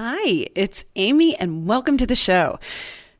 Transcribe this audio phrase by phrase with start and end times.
[0.00, 2.60] Hi, it's Amy, and welcome to the show.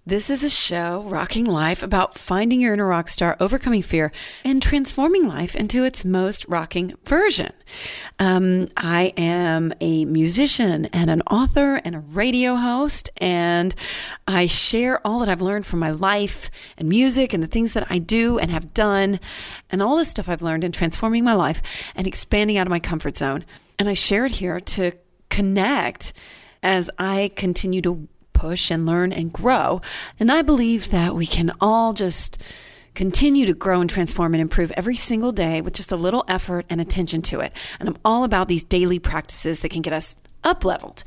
[0.06, 4.12] This is a show rocking life about finding your inner rock star, overcoming fear,
[4.45, 7.53] and transforming life into its most rocking version.
[8.21, 13.74] Um, I am a musician and an author and a radio host, and
[14.29, 17.89] I share all that I've learned from my life and music and the things that
[17.91, 19.19] I do and have done,
[19.69, 22.79] and all the stuff I've learned in transforming my life and expanding out of my
[22.79, 23.45] comfort zone.
[23.81, 24.93] And I share it here to
[25.29, 26.13] connect
[26.63, 29.80] as I continue to push and learn and grow.
[30.21, 32.39] And I believe that we can all just
[32.95, 36.66] continue to grow and transform and improve every single day with just a little effort
[36.69, 37.52] and attention to it.
[37.79, 41.05] And I'm all about these daily practices that can get us up leveled.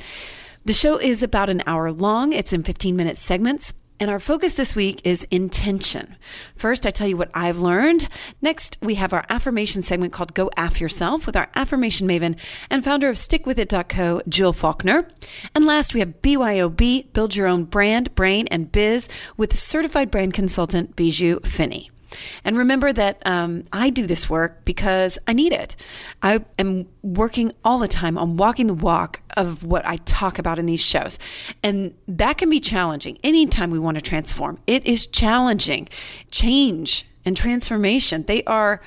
[0.63, 3.73] The show is about an hour long, it's in 15 minute segments.
[4.01, 6.15] And our focus this week is intention.
[6.55, 8.09] First, I tell you what I've learned.
[8.41, 12.35] Next, we have our affirmation segment called Go Aff Yourself with our affirmation maven
[12.71, 15.07] and founder of StickWithIt.co, Jill Faulkner.
[15.53, 20.33] And last, we have BYOB, Build Your Own Brand, Brain, and Biz with certified brand
[20.33, 21.91] consultant Bijou Finney.
[22.43, 25.75] And remember that um, I do this work because I need it.
[26.21, 30.59] I am working all the time on walking the walk of what I talk about
[30.59, 31.17] in these shows.
[31.63, 34.59] And that can be challenging anytime we want to transform.
[34.67, 35.87] It is challenging.
[36.31, 38.81] Change and transformation, they are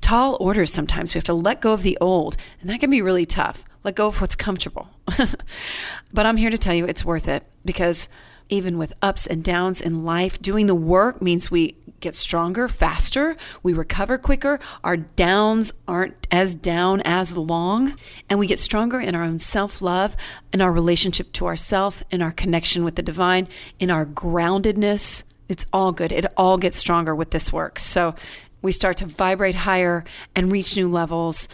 [0.00, 1.14] tall orders sometimes.
[1.14, 3.64] We have to let go of the old, and that can be really tough.
[3.84, 4.88] Let go of what's comfortable.
[6.12, 8.08] but I'm here to tell you it's worth it because
[8.52, 13.34] even with ups and downs in life, doing the work means we get stronger faster,
[13.62, 17.96] we recover quicker, our downs aren't as down as long,
[18.28, 20.14] and we get stronger in our own self love,
[20.52, 23.48] in our relationship to ourself, in our connection with the divine,
[23.80, 25.24] in our groundedness.
[25.48, 26.12] It's all good.
[26.12, 27.78] It all gets stronger with this work.
[27.78, 28.14] So
[28.60, 30.04] we start to vibrate higher
[30.36, 31.48] and reach new levels,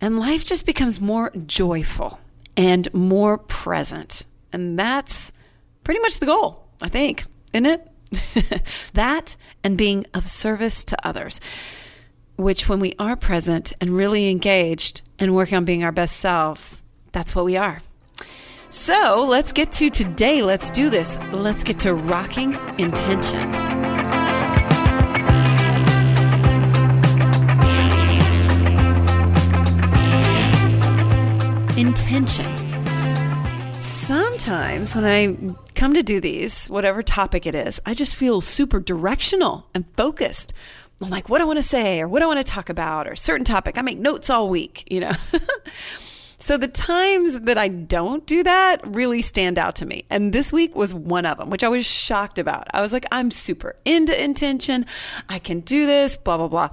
[0.00, 2.20] and life just becomes more joyful
[2.56, 4.24] and more present.
[4.52, 5.32] And that's
[5.84, 7.88] pretty much the goal, I think, isn't it?
[8.94, 11.40] that and being of service to others,
[12.36, 16.82] which when we are present and really engaged and working on being our best selves,
[17.12, 17.80] that's what we are.
[18.70, 20.42] So let's get to today.
[20.42, 21.16] Let's do this.
[21.32, 23.54] Let's get to rocking intention.
[31.78, 32.53] Intention.
[34.04, 35.34] Sometimes when I
[35.74, 40.52] come to do these, whatever topic it is, I just feel super directional and focused.
[41.00, 42.68] I'm like, what do I want to say or what do I want to talk
[42.68, 43.78] about or a certain topic.
[43.78, 45.12] I make notes all week, you know.
[46.38, 50.04] so the times that I don't do that really stand out to me.
[50.10, 52.68] And this week was one of them, which I was shocked about.
[52.74, 54.84] I was like, I'm super into intention.
[55.30, 56.68] I can do this, blah, blah, blah.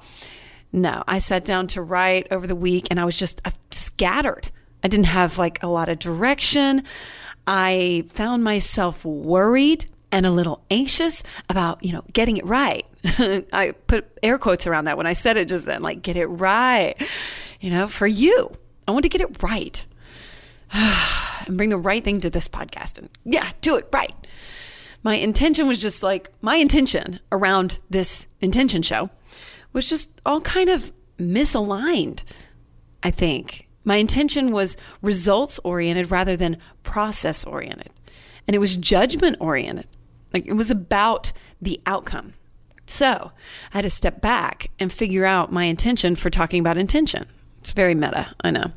[0.73, 4.51] No, I sat down to write over the week and I was just uh, scattered.
[4.83, 6.83] I didn't have like a lot of direction.
[7.47, 12.85] I found myself worried and a little anxious about, you know, getting it right.
[13.53, 16.27] I put air quotes around that when I said it just then, like, get it
[16.27, 16.95] right.
[17.59, 18.51] You know, for you,
[18.87, 19.85] I want to get it right
[20.73, 22.97] and bring the right thing to this podcast.
[22.97, 24.13] And yeah, do it right.
[25.03, 29.09] My intention was just like, my intention around this intention show
[29.73, 32.23] was just all kind of misaligned,
[33.01, 33.67] I think.
[33.83, 37.89] My intention was results oriented rather than process oriented.
[38.47, 39.87] And it was judgment oriented.
[40.33, 41.31] Like it was about
[41.61, 42.33] the outcome.
[42.85, 43.31] So
[43.73, 47.25] I had to step back and figure out my intention for talking about intention.
[47.59, 48.71] It's very meta, I know.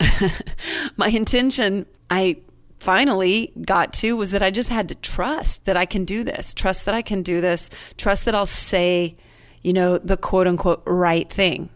[0.96, 2.38] my intention, I
[2.78, 6.54] finally got to was that I just had to trust that I can do this,
[6.54, 9.16] trust that I can do this, trust that I'll say,
[9.62, 11.70] you know, the quote unquote right thing.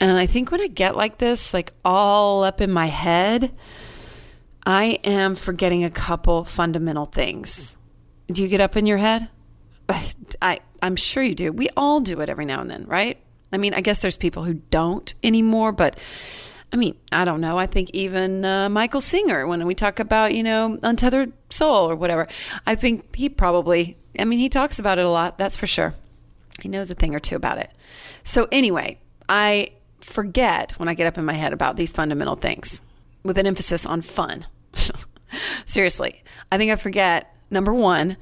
[0.00, 3.52] And I think when I get like this, like all up in my head,
[4.66, 7.76] I am forgetting a couple fundamental things.
[8.28, 9.28] Do you get up in your head?
[10.42, 11.52] I, I'm sure you do.
[11.52, 13.20] We all do it every now and then, right?
[13.52, 15.98] I mean, I guess there's people who don't anymore, but
[16.72, 17.58] I mean, I don't know.
[17.58, 21.96] I think even uh, Michael Singer, when we talk about, you know, untethered soul or
[21.96, 22.28] whatever,
[22.66, 25.94] I think he probably, I mean, he talks about it a lot, that's for sure.
[26.62, 27.72] He knows a thing or two about it.
[28.22, 28.98] So, anyway,
[29.28, 29.70] I
[30.04, 32.82] forget when I get up in my head about these fundamental things
[33.22, 34.46] with an emphasis on fun.
[35.64, 38.16] Seriously, I think I forget number one,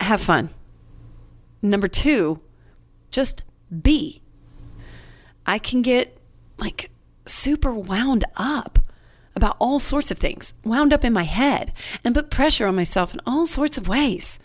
[0.00, 0.50] have fun.
[1.62, 2.38] Number two,
[3.10, 3.42] just
[3.82, 4.22] be.
[5.46, 6.18] I can get
[6.58, 6.90] like
[7.26, 8.78] super wound up
[9.34, 11.72] about all sorts of things, wound up in my head,
[12.02, 14.38] and put pressure on myself in all sorts of ways.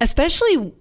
[0.00, 0.72] Especially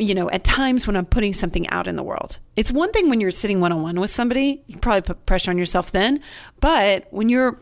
[0.00, 2.38] you know, at times when I'm putting something out in the world.
[2.56, 5.50] It's one thing when you're sitting one on one with somebody, you probably put pressure
[5.50, 6.20] on yourself then.
[6.58, 7.60] But when you're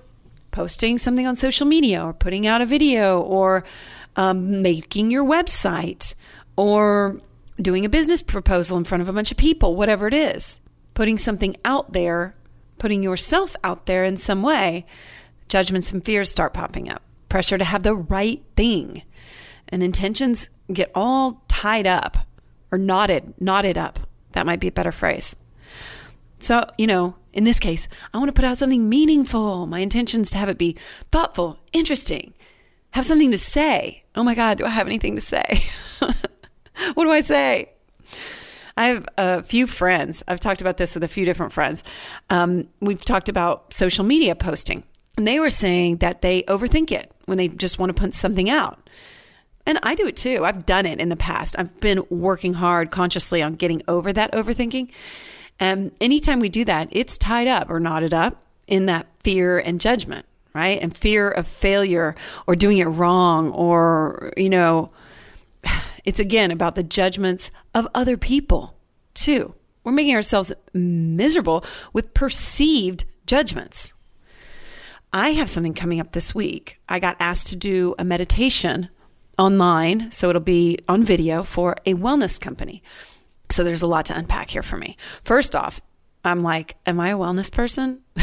[0.52, 3.64] posting something on social media or putting out a video or
[4.17, 6.14] um, making your website
[6.56, 7.20] or
[7.61, 10.61] doing a business proposal in front of a bunch of people, whatever it is,
[10.94, 12.35] putting something out there,
[12.79, 14.85] putting yourself out there in some way,
[15.49, 17.02] judgments and fears start popping up.
[17.29, 19.02] Pressure to have the right thing.
[19.69, 22.19] And intentions get all tied up
[22.70, 24.00] or knotted, knotted up.
[24.32, 25.37] That might be a better phrase.
[26.38, 29.67] So, you know, in this case, I want to put out something meaningful.
[29.67, 30.76] My intention is to have it be
[31.11, 32.35] thoughtful, interesting,
[32.93, 34.03] have something to say.
[34.15, 35.62] Oh my God, do I have anything to say?
[36.94, 37.73] what do I say?
[38.76, 40.23] I have a few friends.
[40.29, 41.82] I've talked about this with a few different friends.
[42.31, 44.85] Um, we've talked about social media posting,
[45.17, 48.49] and they were saying that they overthink it when they just want to put something
[48.49, 48.88] out.
[49.69, 50.47] And I do it too.
[50.47, 51.55] I've done it in the past.
[51.59, 54.91] I've been working hard consciously on getting over that overthinking.
[55.61, 59.79] And anytime we do that, it's tied up or knotted up in that fear and
[59.79, 60.25] judgment,
[60.55, 60.81] right?
[60.81, 62.15] And fear of failure
[62.47, 64.91] or doing it wrong or, you know,
[66.06, 68.75] it's again about the judgments of other people,
[69.12, 69.53] too.
[69.85, 71.62] We're making ourselves miserable
[71.93, 73.93] with perceived judgments.
[75.12, 76.81] I have something coming up this week.
[76.88, 78.88] I got asked to do a meditation
[79.38, 82.82] online, so it'll be on video for a wellness company.
[83.50, 84.96] So there's a lot to unpack here for me.
[85.23, 85.81] First off,
[86.25, 88.02] I'm like, am I a wellness person?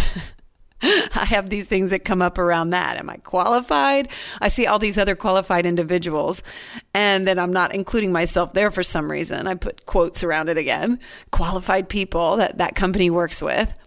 [0.82, 2.98] I have these things that come up around that.
[2.98, 4.10] Am I qualified?
[4.40, 6.44] I see all these other qualified individuals,
[6.94, 9.48] and then I'm not including myself there for some reason.
[9.48, 11.00] I put quotes around it again
[11.32, 13.78] qualified people that that company works with.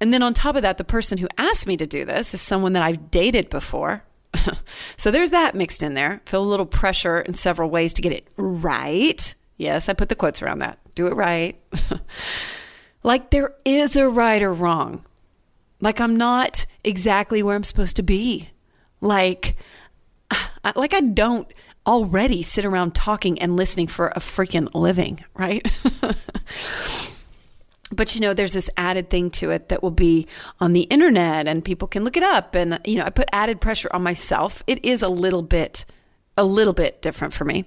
[0.00, 2.40] And then on top of that, the person who asked me to do this is
[2.40, 4.04] someone that I've dated before.
[4.96, 6.20] so there's that mixed in there.
[6.26, 9.34] Feel a little pressure in several ways to get it right.
[9.56, 10.78] Yes, I put the quotes around that.
[10.94, 11.60] Do it right.
[13.02, 15.04] like there is a right or wrong.
[15.80, 18.50] Like I'm not exactly where I'm supposed to be.
[19.00, 19.56] Like
[20.74, 21.50] like I don't
[21.86, 25.66] already sit around talking and listening for a freaking living, right?
[27.90, 30.26] but you know there's this added thing to it that will be
[30.60, 33.60] on the internet and people can look it up and you know I put added
[33.60, 34.62] pressure on myself.
[34.66, 35.84] It is a little bit
[36.38, 37.64] a little bit different for me.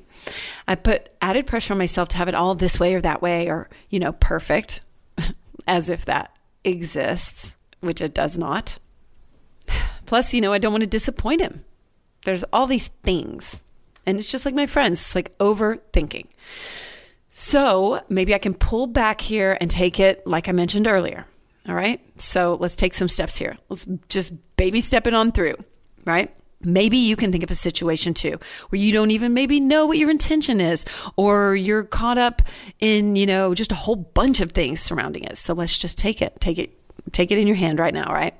[0.65, 3.49] I put added pressure on myself to have it all this way or that way
[3.49, 4.79] or, you know, perfect,
[5.67, 6.33] as if that
[6.63, 8.79] exists, which it does not.
[10.05, 11.65] Plus, you know, I don't want to disappoint him.
[12.23, 13.61] There's all these things.
[14.05, 16.27] And it's just like my friends, it's like overthinking.
[17.31, 21.25] So maybe I can pull back here and take it like I mentioned earlier.
[21.67, 22.01] All right.
[22.17, 23.55] So let's take some steps here.
[23.69, 25.55] Let's just baby step it on through,
[26.05, 26.33] right?
[26.63, 28.37] Maybe you can think of a situation too
[28.69, 30.85] where you don't even maybe know what your intention is,
[31.15, 32.41] or you're caught up
[32.79, 35.37] in, you know, just a whole bunch of things surrounding it.
[35.37, 36.77] So let's just take it, take it,
[37.11, 38.35] take it in your hand right now, right?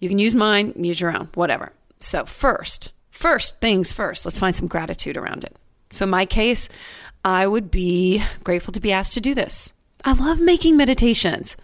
[0.00, 1.72] You can use mine, use your own, whatever.
[2.00, 5.56] So, first, first things first, let's find some gratitude around it.
[5.90, 6.68] So, in my case,
[7.26, 9.72] I would be grateful to be asked to do this.
[10.04, 11.56] I love making meditations.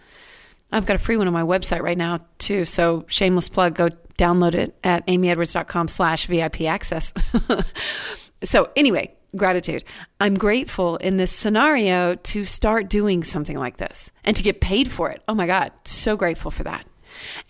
[0.73, 2.65] I've got a free one on my website right now too.
[2.65, 3.87] So shameless plug, go
[4.17, 7.13] download it at amyedwards.com slash VIP access.
[8.43, 9.85] so anyway, gratitude.
[10.19, 14.91] I'm grateful in this scenario to start doing something like this and to get paid
[14.91, 15.23] for it.
[15.29, 16.89] Oh my God, so grateful for that.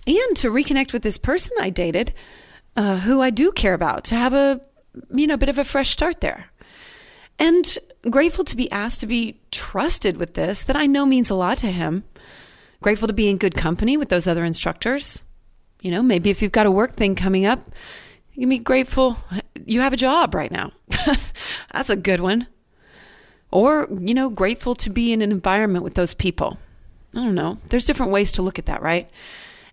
[0.06, 2.13] And to reconnect with this person I dated,
[2.75, 4.62] uh, who I do care about, to have a
[5.11, 6.52] you know a bit of a fresh start there.
[7.40, 7.78] And
[8.09, 11.57] grateful to be asked to be trusted with this that I know means a lot
[11.59, 12.04] to him
[12.83, 15.23] Grateful to be in good company with those other instructors.
[15.81, 17.61] You know, maybe if you've got a work thing coming up,
[18.33, 19.18] you can be grateful
[19.66, 20.73] you have a job right now.
[21.71, 22.47] That's a good one.
[23.52, 26.57] Or, you know, grateful to be in an environment with those people.
[27.16, 27.59] I don't know.
[27.69, 29.09] There's different ways to look at that, right?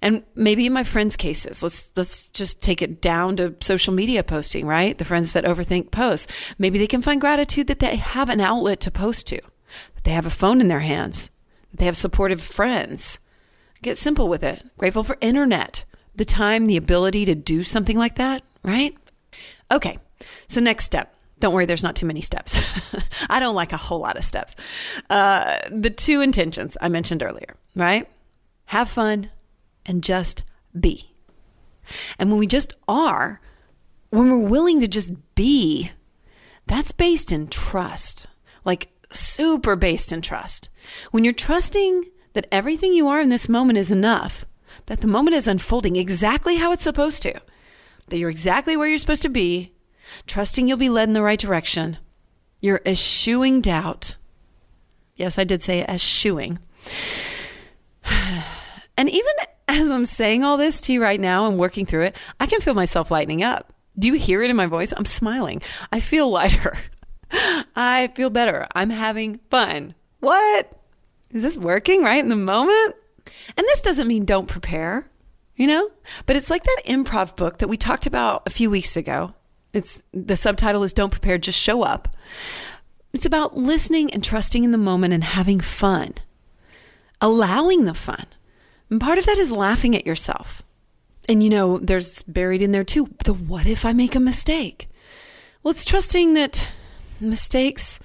[0.03, 4.23] And maybe in my friends' cases, let's let's just take it down to social media
[4.23, 4.97] posting, right?
[4.97, 6.55] The friends that overthink posts.
[6.59, 9.41] Maybe they can find gratitude that they have an outlet to post to,
[9.95, 11.29] that they have a phone in their hands,
[11.71, 13.19] that they have supportive friends.
[13.83, 14.65] Get simple with it.
[14.79, 18.97] Grateful for internet, the time, the ability to do something like that, right?
[19.71, 19.99] Okay,
[20.49, 21.15] so next step.
[21.41, 22.61] Don't worry, there's not too many steps.
[23.31, 24.55] I don't like a whole lot of steps.
[25.09, 28.07] Uh, the two intentions I mentioned earlier, right?
[28.67, 29.31] Have fun
[29.91, 30.45] and just
[30.79, 31.13] be.
[32.19, 33.41] And when we just are,
[34.11, 35.91] when we're willing to just be,
[36.67, 38.29] that's based in trust.
[38.65, 40.71] Like super based in trust.
[41.11, 42.05] When you're trusting
[42.35, 44.45] that everything you are in this moment is enough,
[44.87, 47.41] that the moment is unfolding exactly how it's supposed to,
[48.09, 49.73] that you're exactly where you're supposed to be,
[50.29, 51.99] trusting you'll be led in the right direction,
[52.61, 54.17] you're eschewing doubt.
[55.17, 56.61] Yes, I did say eschewing.
[59.01, 59.33] And even
[59.77, 62.61] as I'm saying all this to you right now and working through it, I can
[62.61, 63.73] feel myself lightening up.
[63.99, 64.93] Do you hear it in my voice?
[64.97, 65.63] I'm smiling.
[65.93, 66.77] I feel lighter.
[67.77, 68.67] I feel better.
[68.75, 69.95] I'm having fun.
[70.21, 70.73] What?
[71.31, 72.97] Is this working right in the moment?
[73.57, 75.09] And this doesn't mean don't prepare,
[75.55, 75.91] you know?
[76.27, 79.35] But it's like that improv book that we talked about a few weeks ago.
[79.73, 82.09] It's the subtitle is Don't Prepare, Just Show Up.
[83.13, 86.15] It's about listening and trusting in the moment and having fun,
[87.21, 88.27] allowing the fun.
[88.91, 90.63] And part of that is laughing at yourself.
[91.29, 94.89] And you know, there's buried in there too the what if I make a mistake?
[95.63, 96.67] Well, it's trusting that
[97.21, 98.01] mistakes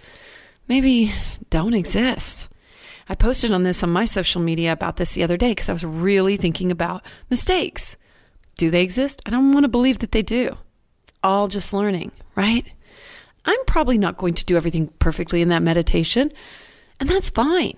[0.67, 1.11] maybe
[1.49, 2.49] don't exist.
[3.07, 5.73] I posted on this on my social media about this the other day because I
[5.73, 7.97] was really thinking about mistakes.
[8.55, 9.21] Do they exist?
[9.25, 10.57] I don't want to believe that they do.
[11.03, 12.65] It's all just learning, right?
[13.45, 16.31] I'm probably not going to do everything perfectly in that meditation,
[16.99, 17.77] and that's fine.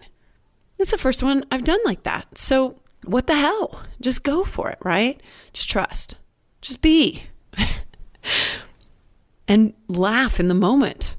[0.80, 2.38] It's the first one I've done like that.
[2.38, 3.82] So, what the hell?
[4.02, 5.22] Just go for it, right?
[5.54, 6.18] Just trust.
[6.62, 7.24] Just be.
[9.48, 11.16] and laugh in the moment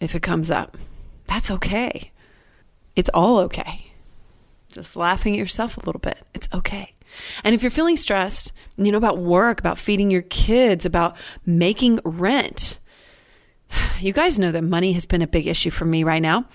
[0.00, 0.76] if it comes up.
[1.26, 2.10] That's okay.
[2.94, 3.92] It's all okay.
[4.72, 6.18] Just laughing at yourself a little bit.
[6.34, 6.92] It's okay.
[7.44, 12.00] And if you're feeling stressed, you know, about work, about feeding your kids, about making
[12.04, 12.78] rent,
[14.00, 16.46] you guys know that money has been a big issue for me right now.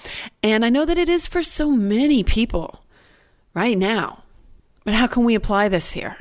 [0.43, 2.83] And I know that it is for so many people
[3.53, 4.20] right now.
[4.83, 6.17] But how can we apply this here?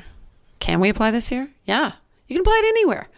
[0.59, 1.49] Can we apply this here?
[1.65, 1.93] Yeah,
[2.27, 3.09] you can apply it anywhere.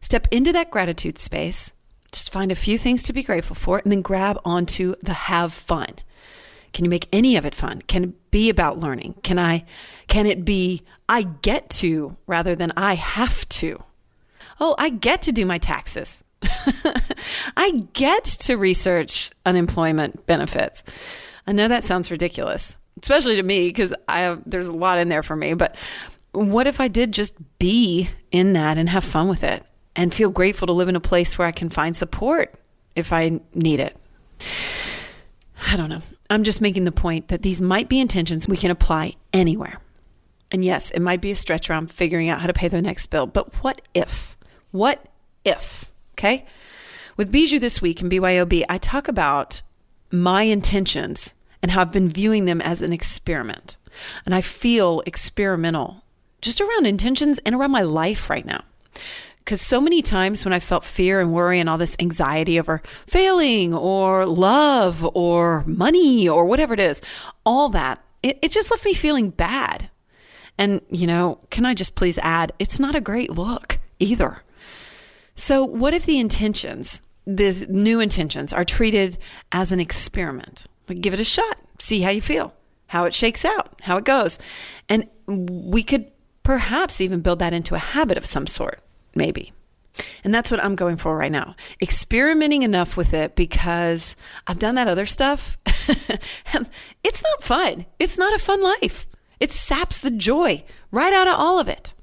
[0.00, 1.72] Step into that gratitude space,
[2.12, 5.52] just find a few things to be grateful for, and then grab onto the have
[5.52, 5.96] fun.
[6.72, 7.82] Can you make any of it fun?
[7.82, 9.14] Can it be about learning?
[9.22, 9.64] Can I
[10.06, 13.82] can it be I get to rather than I have to?
[14.60, 16.24] Oh, I get to do my taxes.
[17.56, 20.82] I get to research unemployment benefits.
[21.46, 25.08] I know that sounds ridiculous, especially to me because I have, there's a lot in
[25.08, 25.54] there for me.
[25.54, 25.76] But
[26.32, 29.64] what if I did just be in that and have fun with it
[29.96, 32.54] and feel grateful to live in a place where I can find support
[32.94, 33.96] if I need it?
[35.66, 36.02] I don't know.
[36.30, 39.80] I'm just making the point that these might be intentions we can apply anywhere.
[40.50, 43.06] And yes, it might be a stretch around figuring out how to pay the next
[43.06, 44.36] bill, but what if?
[44.70, 45.04] What
[45.44, 45.90] if?
[46.12, 46.46] Okay.
[47.16, 49.62] With Bijou this week in BYOB, I talk about
[50.10, 53.76] my intentions and how I've been viewing them as an experiment.
[54.24, 56.04] And I feel experimental
[56.40, 58.64] just around intentions and around my life right now.
[59.38, 62.82] Because so many times when I felt fear and worry and all this anxiety over
[63.06, 67.00] failing or love or money or whatever it is,
[67.46, 69.88] all that, it, it just left me feeling bad.
[70.58, 74.42] And, you know, can I just please add, it's not a great look either.
[75.34, 79.16] So, what if the intentions, the new intentions, are treated
[79.52, 80.66] as an experiment?
[80.94, 82.54] Give it a shot, see how you feel,
[82.88, 84.38] how it shakes out, how it goes.
[84.88, 86.10] And we could
[86.42, 88.80] perhaps even build that into a habit of some sort,
[89.14, 89.52] maybe.
[90.24, 91.56] And that's what I'm going for right now.
[91.82, 94.16] Experimenting enough with it because
[94.46, 95.58] I've done that other stuff.
[95.66, 97.86] it's not fun.
[97.98, 99.06] It's not a fun life.
[99.40, 101.94] It saps the joy right out of all of it.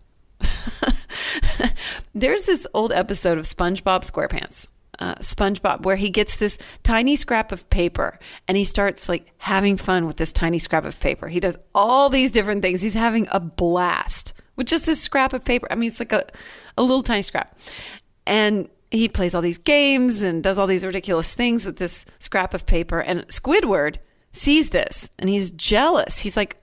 [2.14, 4.68] There's this old episode of SpongeBob SquarePants.
[4.98, 9.76] Uh, SpongeBob, where he gets this tiny scrap of paper and he starts like having
[9.78, 11.28] fun with this tiny scrap of paper.
[11.28, 12.82] He does all these different things.
[12.82, 15.68] He's having a blast with just this scrap of paper.
[15.70, 16.26] I mean, it's like a,
[16.78, 17.58] a little tiny scrap.
[18.26, 22.54] And he plays all these games and does all these ridiculous things with this scrap
[22.54, 23.00] of paper.
[23.02, 23.98] And Squidward
[24.32, 26.20] sees this and he's jealous.
[26.20, 26.58] He's like,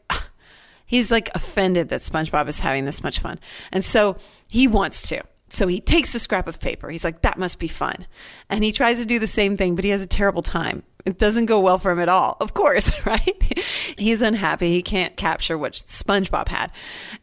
[0.86, 3.38] he's like offended that SpongeBob is having this much fun.
[3.70, 4.16] And so
[4.48, 5.22] he wants to.
[5.52, 6.88] So he takes the scrap of paper.
[6.88, 8.06] He's like, that must be fun.
[8.48, 10.82] And he tries to do the same thing, but he has a terrible time.
[11.04, 13.62] It doesn't go well for him at all, of course, right?
[13.98, 14.70] He's unhappy.
[14.70, 16.70] He can't capture what SpongeBob had.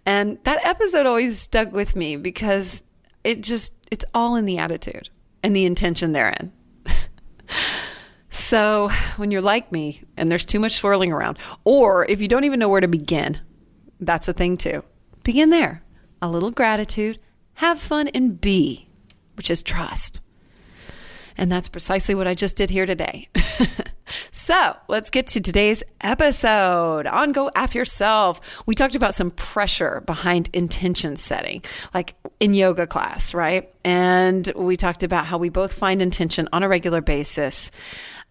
[0.05, 2.83] And that episode always stuck with me because
[3.23, 5.09] it just, it's all in the attitude
[5.41, 6.51] and the intention therein.
[8.29, 12.43] so when you're like me and there's too much swirling around, or if you don't
[12.43, 13.41] even know where to begin,
[13.99, 14.83] that's a thing too.
[15.23, 15.81] Begin there.
[16.21, 17.19] A little gratitude
[17.59, 18.87] have fun, and be,
[19.35, 20.21] which is trust.
[21.37, 23.27] And that's precisely what I just did here today.
[24.31, 28.63] so let's get to today's episode on Go Aff Yourself.
[28.65, 31.61] We talked about some pressure behind intention setting,
[31.93, 33.69] like in yoga class, right?
[33.83, 37.71] And we talked about how we both find intention on a regular basis,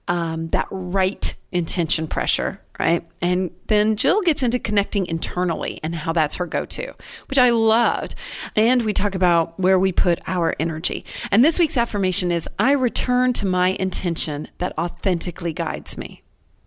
[0.09, 3.09] um, that right intention pressure, right?
[3.23, 6.93] And then Jill gets into connecting internally and how that's her go to,
[7.29, 8.15] which I loved.
[8.55, 11.05] And we talk about where we put our energy.
[11.31, 16.23] And this week's affirmation is I return to my intention that authentically guides me.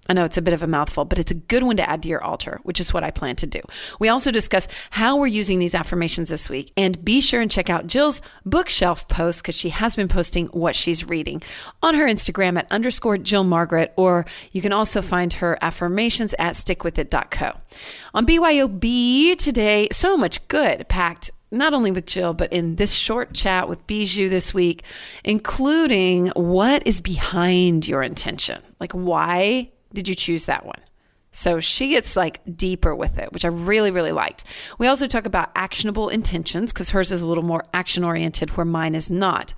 [0.09, 2.01] I know it's a bit of a mouthful, but it's a good one to add
[2.03, 3.61] to your altar, which is what I plan to do.
[3.99, 6.73] We also discuss how we're using these affirmations this week.
[6.75, 10.75] And be sure and check out Jill's bookshelf post because she has been posting what
[10.75, 11.43] she's reading
[11.83, 16.55] on her Instagram at underscore Jill Margaret, or you can also find her affirmations at
[16.55, 17.57] stickwithit.co.
[18.15, 23.33] On BYOB today, so much good packed not only with Jill, but in this short
[23.33, 24.83] chat with Bijou this week,
[25.23, 28.61] including what is behind your intention.
[28.79, 30.79] Like, why did you choose that one?
[31.31, 34.43] So she gets like deeper with it, which I really, really liked.
[34.77, 38.65] We also talk about actionable intentions because hers is a little more action oriented, where
[38.65, 39.53] mine is not.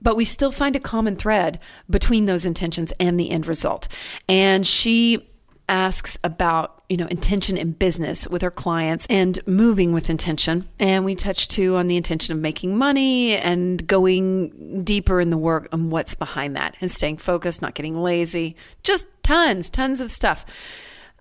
[0.00, 3.88] But we still find a common thread between those intentions and the end result.
[4.28, 5.29] And she
[5.70, 10.68] asks about, you know, intention in business with her clients and moving with intention.
[10.78, 15.38] And we touch too on the intention of making money and going deeper in the
[15.38, 18.56] work and what's behind that and staying focused, not getting lazy.
[18.82, 20.44] Just tons, tons of stuff.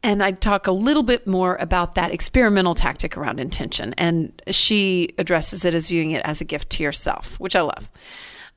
[0.02, 3.94] And I talk a little bit more about that experimental tactic around intention.
[3.98, 7.90] And she addresses it as viewing it as a gift to yourself, which I love.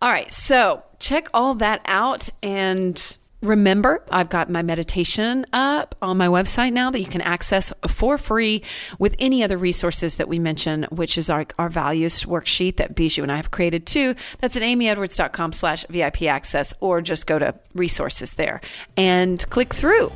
[0.00, 6.16] All right, so check all that out and Remember, I've got my meditation up on
[6.16, 8.62] my website now that you can access for free
[9.00, 13.24] with any other resources that we mention, which is our, our values worksheet that Bijou
[13.24, 14.14] and I have created too.
[14.38, 18.60] That's at amyedwards.com slash VIP access, or just go to resources there
[18.96, 20.12] and click through.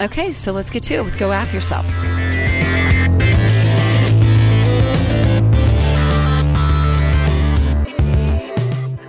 [0.00, 1.86] Okay, so let's get to it with Go Aff Yourself.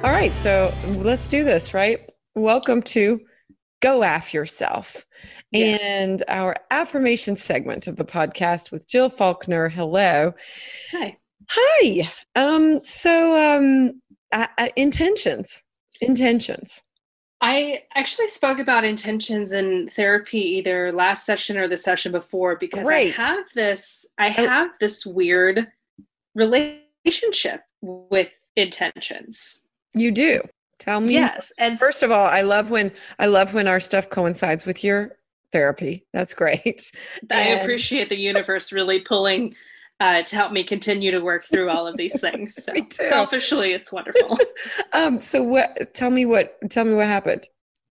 [0.04, 2.02] All right, so let's do this, right?
[2.36, 3.22] Welcome to
[3.82, 5.06] Go Aff Yourself.
[5.52, 5.82] Yes.
[5.82, 9.70] And our affirmation segment of the podcast with Jill Faulkner.
[9.70, 10.34] Hello.
[10.92, 11.18] Hi.
[11.50, 12.12] Hi.
[12.36, 15.64] Um, so um, uh, uh, intentions.
[16.02, 16.84] Intentions.
[17.42, 22.86] I actually spoke about intentions in therapy either last session or the session before because
[22.86, 23.18] Great.
[23.18, 24.48] I have this I oh.
[24.48, 25.68] have this weird
[26.36, 29.64] relationship with intentions.
[29.96, 30.42] You do.
[30.80, 31.14] Tell me.
[31.14, 31.52] Yes.
[31.58, 35.18] And first of all, I love when I love when our stuff coincides with your
[35.52, 36.06] therapy.
[36.14, 36.92] That's great.
[37.32, 39.56] I and- appreciate the universe really pulling
[40.00, 42.56] uh, to help me continue to work through all of these things.
[42.64, 44.38] So selfishly, it's wonderful.
[44.94, 45.94] um, so what?
[45.94, 46.58] Tell me what.
[46.70, 47.46] Tell me what happened.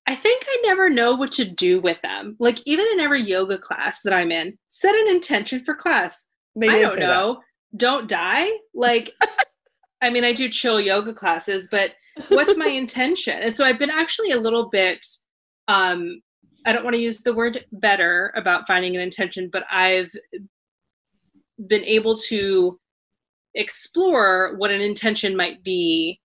[0.06, 2.34] I think I never know what to do with them.
[2.38, 6.28] Like even in every yoga class that I'm in, set an intention for class.
[6.56, 7.34] They I don't know.
[7.34, 7.78] That.
[7.78, 8.48] Don't die.
[8.74, 9.12] Like,
[10.02, 11.92] I mean, I do chill yoga classes, but
[12.28, 13.38] what's my intention?
[13.40, 15.04] And so i've been actually a little bit
[15.68, 16.20] um
[16.66, 20.10] i don't want to use the word better about finding an intention but i've
[21.66, 22.78] been able to
[23.54, 26.20] explore what an intention might be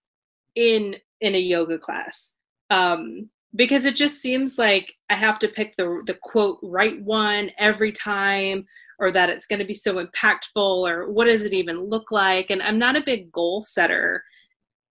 [0.56, 2.38] in in a yoga class.
[2.70, 7.52] Um because it just seems like i have to pick the the quote right one
[7.60, 8.66] every time
[9.00, 12.50] or that it's going to be so impactful or what does it even look like?
[12.50, 14.24] And i'm not a big goal setter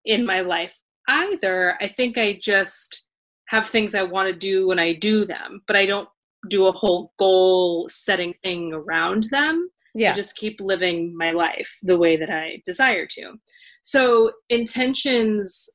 [0.04, 1.76] in my life either.
[1.80, 3.06] I think I just
[3.48, 6.08] have things I want to do when I do them, but I don't
[6.48, 9.70] do a whole goal setting thing around them.
[9.94, 10.12] Yeah.
[10.12, 13.34] I just keep living my life the way that I desire to.
[13.82, 15.68] So intentions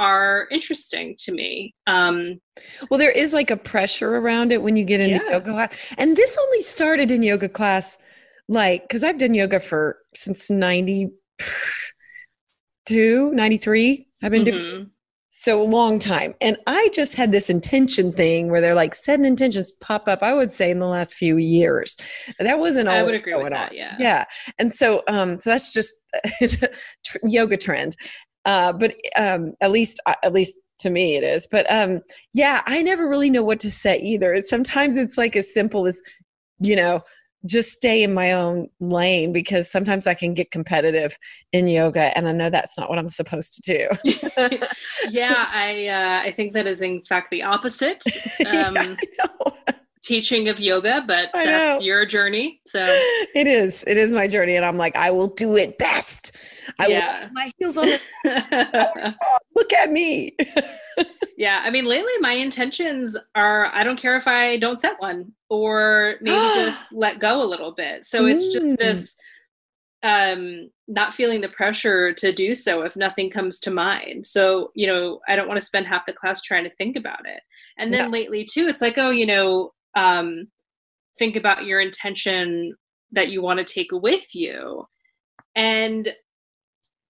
[0.00, 1.74] are interesting to me.
[1.86, 2.40] Um,
[2.90, 5.32] well, there is like a pressure around it when you get into yeah.
[5.32, 5.94] yoga class.
[5.98, 7.98] And this only started in yoga class,
[8.48, 14.08] like, because I've done yoga for since 92, 93.
[14.22, 14.56] I've been mm-hmm.
[14.56, 14.90] doing
[15.30, 16.34] so a long time.
[16.40, 20.34] And I just had this intention thing where they're like sudden intentions pop up, I
[20.34, 21.96] would say in the last few years.
[22.40, 23.76] That wasn't always I would agree with that, on.
[23.76, 23.96] yeah.
[23.98, 24.24] Yeah.
[24.58, 25.92] And so um so that's just
[26.40, 26.70] it's a
[27.22, 27.96] yoga trend.
[28.44, 31.46] Uh but um at least uh, at least to me it is.
[31.48, 32.00] But um
[32.34, 34.36] yeah, I never really know what to say either.
[34.38, 36.02] Sometimes it's like as simple as
[36.58, 37.02] you know,
[37.46, 41.16] just stay in my own lane because sometimes I can get competitive
[41.52, 44.58] in yoga and I know that's not what I'm supposed to do.
[45.10, 48.04] yeah, I uh, I think that is in fact the opposite.
[48.50, 49.69] Um, yeah,
[50.02, 51.86] teaching of yoga, but I that's know.
[51.86, 52.60] your journey.
[52.66, 52.84] So
[53.34, 53.84] it is.
[53.86, 56.36] It is my journey and I'm like I will do it best.
[56.78, 57.24] I yeah.
[57.24, 59.16] will my heels on the
[59.56, 60.36] Look at me.
[61.36, 65.32] yeah, I mean lately my intentions are I don't care if I don't set one
[65.48, 68.04] or maybe just let go a little bit.
[68.04, 68.76] So it's just mm.
[68.78, 69.16] this
[70.02, 74.86] um not feeling the pressure to do so if nothing comes to mind so you
[74.86, 77.42] know i don't want to spend half the class trying to think about it
[77.76, 80.46] and then lately too it's like oh you know um
[81.18, 82.74] think about your intention
[83.12, 84.84] that you want to take with you
[85.54, 86.08] and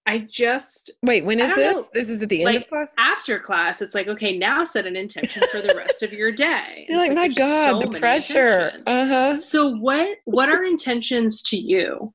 [0.07, 1.25] I just wait.
[1.25, 1.77] When is this?
[1.77, 1.85] Know.
[1.93, 2.95] This is at the end like, of class.
[2.99, 6.85] After class, it's like okay, now set an intention for the rest of your day.
[6.89, 8.73] You're like, like my God, so the pressure.
[8.87, 9.39] Uh huh.
[9.39, 10.19] So what?
[10.25, 12.13] What are intentions to you?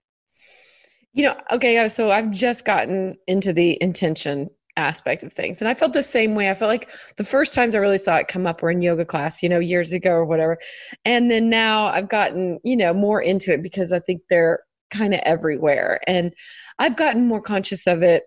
[1.14, 5.62] You know, okay, so I've just gotten into the intention aspect of things.
[5.62, 6.50] And I felt the same way.
[6.50, 9.06] I felt like the first times I really saw it come up were in yoga
[9.06, 10.58] class, you know, years ago or whatever.
[11.04, 14.60] And then now I've gotten, you know, more into it because I think they're
[14.92, 16.00] kind of everywhere.
[16.08, 16.34] And
[16.80, 18.24] I've gotten more conscious of it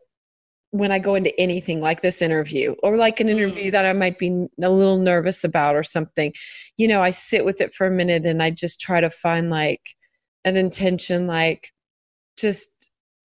[0.70, 3.72] when I go into anything like this interview or like an interview mm.
[3.72, 4.28] that I might be
[4.62, 6.32] a little nervous about or something.
[6.76, 9.48] You know, I sit with it for a minute and I just try to find
[9.48, 9.80] like
[10.44, 11.72] an intention, like
[12.38, 12.87] just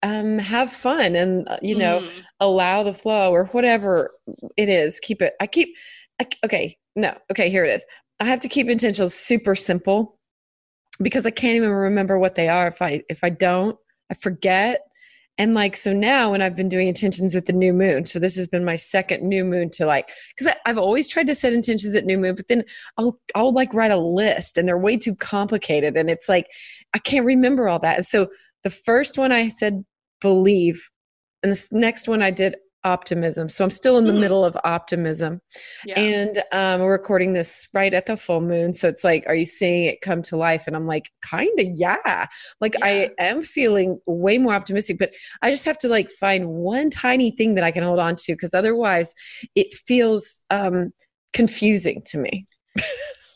[0.03, 2.11] um, have fun and uh, you know mm.
[2.39, 4.11] allow the flow or whatever
[4.57, 4.99] it is.
[4.99, 5.33] Keep it.
[5.41, 5.75] I keep.
[6.21, 7.17] I, okay, no.
[7.31, 7.85] Okay, here it is.
[8.19, 10.19] I have to keep intentions super simple
[11.01, 13.77] because I can't even remember what they are if I if I don't.
[14.11, 14.81] I forget.
[15.39, 18.35] And like so now when I've been doing intentions with the new moon, so this
[18.35, 21.95] has been my second new moon to like because I've always tried to set intentions
[21.95, 22.65] at new moon, but then
[22.97, 26.47] I'll I'll like write a list and they're way too complicated and it's like
[26.93, 27.95] I can't remember all that.
[27.95, 28.27] And so
[28.63, 29.83] the first one I said
[30.23, 30.89] believe,
[31.43, 33.49] and the next one I did optimism.
[33.49, 34.19] So I'm still in the mm.
[34.19, 35.39] middle of optimism.
[35.86, 35.99] Yeah.
[35.99, 38.73] And um, we're recording this right at the full moon.
[38.73, 40.67] So it's like, are you seeing it come to life?
[40.67, 42.25] And I'm like, kind of, yeah.
[42.59, 42.86] Like yeah.
[42.86, 47.31] I am feeling way more optimistic, but I just have to like find one tiny
[47.31, 49.13] thing that I can hold on to because otherwise
[49.55, 50.91] it feels um,
[51.31, 52.45] confusing to me.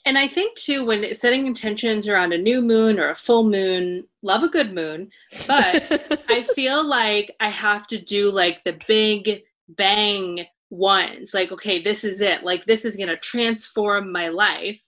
[0.07, 4.05] and I think too, when setting intentions around a new moon or a full moon,
[4.21, 5.09] love a good moon,
[5.47, 11.33] but I feel like I have to do like the big bang ones.
[11.33, 12.45] Like, okay, this is it.
[12.45, 14.81] Like, this is going to transform my life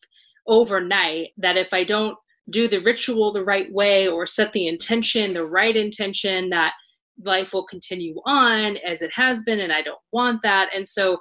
[0.47, 1.31] overnight.
[1.35, 2.17] That if I don't
[2.49, 6.75] do the ritual the right way or set the intention, the right intention, that
[7.21, 9.59] life will continue on as it has been.
[9.59, 10.69] And I don't want that.
[10.73, 11.17] And so,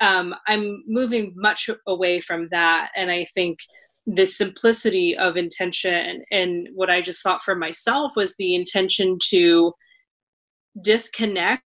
[0.00, 2.90] um, I'm moving much away from that.
[2.96, 3.58] And I think
[4.06, 9.72] the simplicity of intention and what I just thought for myself was the intention to
[10.80, 11.62] disconnect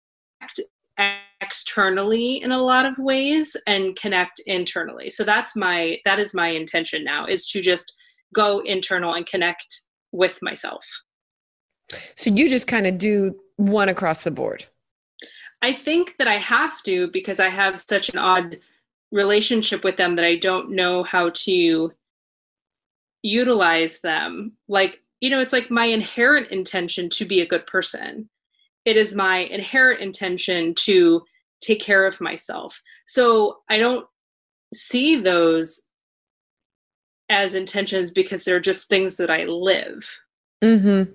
[1.42, 5.10] externally in a lot of ways and connect internally.
[5.10, 7.96] So that's my that is my intention now is to just
[8.34, 10.86] go internal and connect with myself.
[12.16, 14.66] So you just kind of do one across the board.
[15.66, 18.60] I think that I have to because I have such an odd
[19.12, 21.92] relationship with them that I don't know how to
[23.24, 24.52] utilize them.
[24.68, 28.30] Like, you know, it's like my inherent intention to be a good person.
[28.86, 31.24] It is my inherent intention to
[31.62, 32.84] take care of myself.
[33.08, 34.06] So I don't
[34.72, 35.90] see those
[37.28, 40.20] as intentions because they're just things that I live.
[40.64, 41.12] Mm-hmm.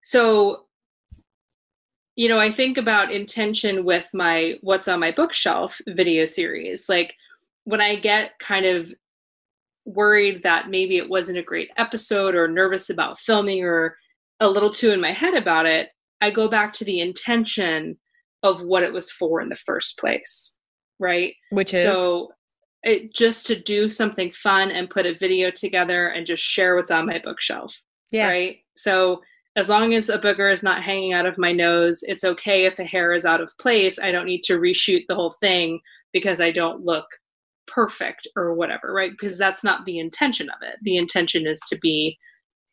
[0.00, 0.67] So
[2.18, 6.88] you know, I think about intention with my What's on My Bookshelf video series.
[6.88, 7.14] Like
[7.62, 8.92] when I get kind of
[9.84, 13.96] worried that maybe it wasn't a great episode or nervous about filming or
[14.40, 17.96] a little too in my head about it, I go back to the intention
[18.42, 20.58] of what it was for in the first place.
[20.98, 21.36] Right.
[21.50, 22.32] Which is so
[22.82, 26.90] it just to do something fun and put a video together and just share what's
[26.90, 27.80] on my bookshelf.
[28.10, 28.26] Yeah.
[28.26, 28.58] Right.
[28.76, 29.20] So
[29.58, 32.78] as long as a booger is not hanging out of my nose, it's okay if
[32.78, 33.98] a hair is out of place.
[33.98, 35.80] I don't need to reshoot the whole thing
[36.12, 37.06] because I don't look
[37.66, 39.10] perfect or whatever, right?
[39.10, 40.76] Because that's not the intention of it.
[40.82, 42.16] The intention is to be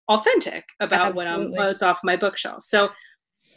[0.09, 2.61] authentic about what I'm what's off my bookshelf.
[2.61, 2.91] So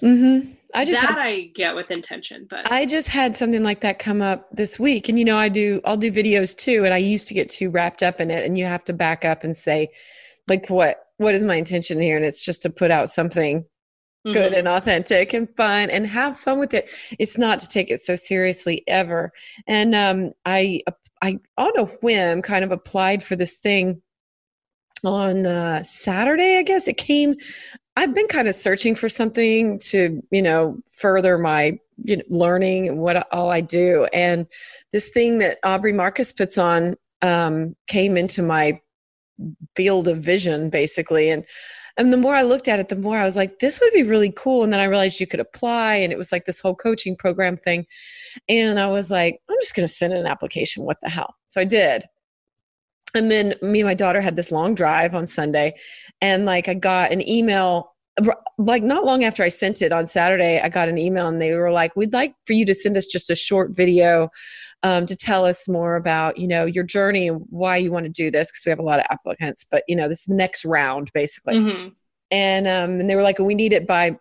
[0.02, 0.50] mm-hmm.
[0.74, 3.98] I just that had, I get with intention, but I just had something like that
[3.98, 6.98] come up this week, and you know I do I'll do videos too, and I
[6.98, 9.54] used to get too wrapped up in it, and you have to back up and
[9.54, 9.88] say,
[10.48, 12.16] like what what is my intention here?
[12.16, 13.64] And it's just to put out something
[14.26, 14.32] mm-hmm.
[14.32, 16.90] good and authentic and fun and have fun with it.
[17.18, 19.32] It's not to take it so seriously ever.
[19.66, 20.82] And um, i
[21.22, 24.00] i on a whim kind of applied for this thing
[25.04, 26.88] on uh, saturday i guess.
[26.88, 27.36] It came
[27.96, 32.88] i've been kind of searching for something to you know further my you know, learning
[32.88, 34.06] and what all i do.
[34.12, 34.46] And
[34.92, 38.80] this thing that aubrey marcus puts on um, came into my
[39.76, 41.44] field of vision basically and
[41.98, 44.04] and the more I looked at it, the more I was like, this would be
[44.04, 44.62] really cool.
[44.62, 47.56] And then I realized you could apply, and it was like this whole coaching program
[47.56, 47.86] thing.
[48.48, 50.84] And I was like, I'm just going to send an application.
[50.84, 51.34] What the hell?
[51.48, 52.04] So I did.
[53.16, 55.74] And then me and my daughter had this long drive on Sunday,
[56.20, 57.94] and like I got an email
[58.58, 61.54] like not long after I sent it on Saturday, I got an email and they
[61.54, 64.28] were like, "We'd like for you to send us just a short video
[64.82, 68.12] um, to tell us more about, you know, your journey and why you want to
[68.12, 69.66] do this because we have a lot of applicants.
[69.70, 71.88] But you know, this is the next round basically." Mm-hmm.
[72.30, 74.18] And um, and they were like, "We need it by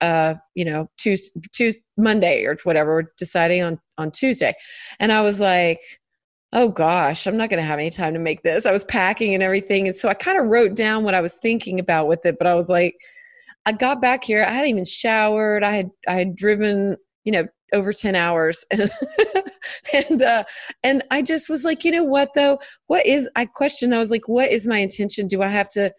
[0.00, 4.54] uh, you know, Tuesday, Tuesday, Monday or whatever, We're deciding on on Tuesday,
[5.00, 5.80] and I was like,
[6.52, 8.66] oh gosh, I'm not going to have any time to make this.
[8.66, 11.36] I was packing and everything, and so I kind of wrote down what I was
[11.36, 12.96] thinking about with it, but I was like,
[13.64, 17.46] I got back here, I hadn't even showered, I had I had driven, you know,
[17.74, 18.64] over 10 hours.
[19.92, 20.44] And uh
[20.84, 22.58] and i just was like you know what though?
[22.86, 25.26] What is i questioned i was like what is my intention?
[25.26, 25.92] Do i have to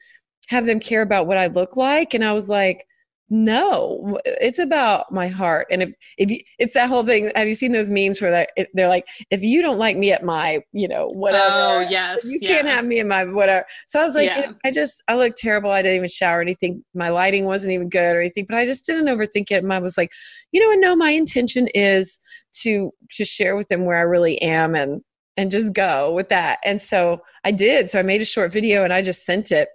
[0.48, 2.14] have them care about what i look like?
[2.14, 2.87] And i was like
[3.30, 7.56] no it's about my heart and if if you, it's that whole thing have you
[7.56, 10.88] seen those memes where they're, they're like if you don't like me at my you
[10.88, 12.50] know whatever oh yes you yeah.
[12.50, 14.38] can't have me in my whatever so i was like yeah.
[14.38, 17.72] you know, i just i looked terrible i didn't even shower anything my lighting wasn't
[17.72, 20.12] even good or anything but i just didn't overthink it and i was like
[20.54, 22.20] you know what no my intention is
[22.54, 25.02] to to share with them where i really am and
[25.36, 28.86] and just go with that and so i did so i made a short video
[28.86, 29.68] and i just sent it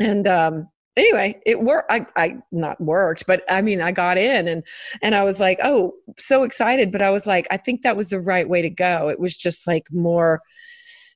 [0.00, 4.48] and um anyway it worked I, I not worked but i mean i got in
[4.48, 4.62] and
[5.02, 8.08] and i was like oh so excited but i was like i think that was
[8.08, 9.08] the right way to go.
[9.08, 10.42] It was just like more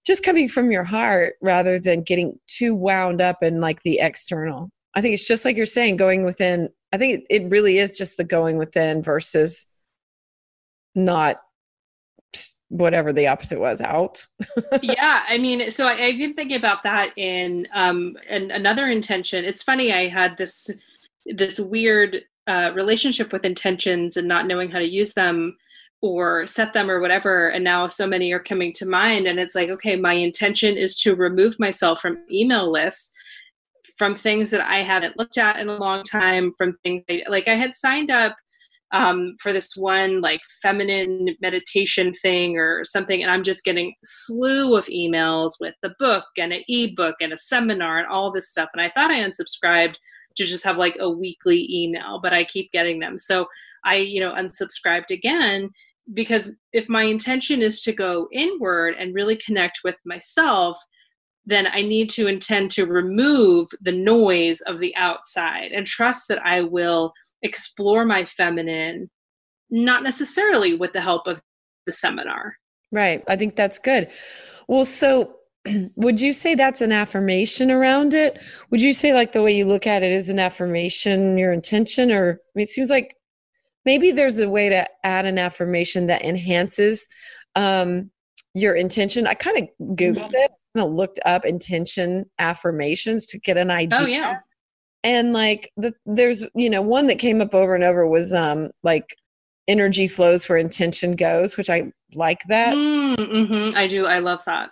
[0.06, 4.70] just coming from your heart rather than getting too wound up in like the external.
[4.94, 7.96] I think it's just like you're saying going within i think it, it really is
[7.96, 9.66] just the going within versus
[10.94, 11.40] not
[12.68, 14.26] whatever the opposite was out.
[14.82, 19.44] Yeah i mean so I, i've been thinking about that in um and another intention.
[19.44, 20.70] It's funny i had this
[21.26, 25.56] this weird uh, relationship with intentions and not knowing how to use them
[26.02, 29.54] or set them or whatever and now so many are coming to mind and it's
[29.54, 33.12] like okay my intention is to remove myself from email lists
[33.96, 37.54] from things that i haven't looked at in a long time from things like i
[37.54, 38.34] had signed up
[38.92, 44.76] um, for this one like feminine meditation thing or something and i'm just getting slew
[44.76, 48.68] of emails with the book and an ebook and a seminar and all this stuff
[48.72, 49.94] and i thought i unsubscribed
[50.36, 53.18] to just have like a weekly email but i keep getting them.
[53.18, 53.46] So
[53.84, 55.70] i you know unsubscribed again
[56.12, 60.76] because if my intention is to go inward and really connect with myself
[61.46, 66.44] then I need to intend to remove the noise of the outside and trust that
[66.44, 69.10] I will explore my feminine,
[69.70, 71.40] not necessarily with the help of
[71.86, 72.56] the seminar.
[72.92, 73.22] Right.
[73.28, 74.10] I think that's good.
[74.68, 75.36] Well, so
[75.96, 78.40] would you say that's an affirmation around it?
[78.70, 82.12] Would you say like the way you look at it is an affirmation, your intention,
[82.12, 83.16] or I mean, it seems like
[83.84, 87.08] maybe there's a way to add an affirmation that enhances
[87.56, 88.10] um,
[88.54, 89.26] your intention.
[89.26, 90.34] I kind of googled mm-hmm.
[90.34, 93.98] it kind of looked up intention affirmations to get an idea.
[94.00, 94.38] Oh yeah.
[95.02, 98.70] And like the, there's you know one that came up over and over was um
[98.82, 99.16] like
[99.68, 102.74] energy flows where intention goes, which I like that.
[102.74, 103.78] Mm, mm-hmm.
[103.78, 104.06] I do.
[104.06, 104.70] I love that.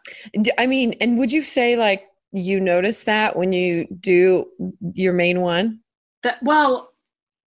[0.59, 4.47] I mean, and would you say like you notice that when you do
[4.95, 5.81] your main one?
[6.23, 6.93] That well,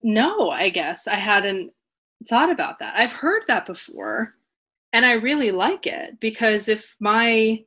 [0.02, 1.72] no, I guess I hadn't
[2.28, 2.94] thought about that.
[2.96, 4.34] I've heard that before
[4.92, 7.64] and I really like it because if my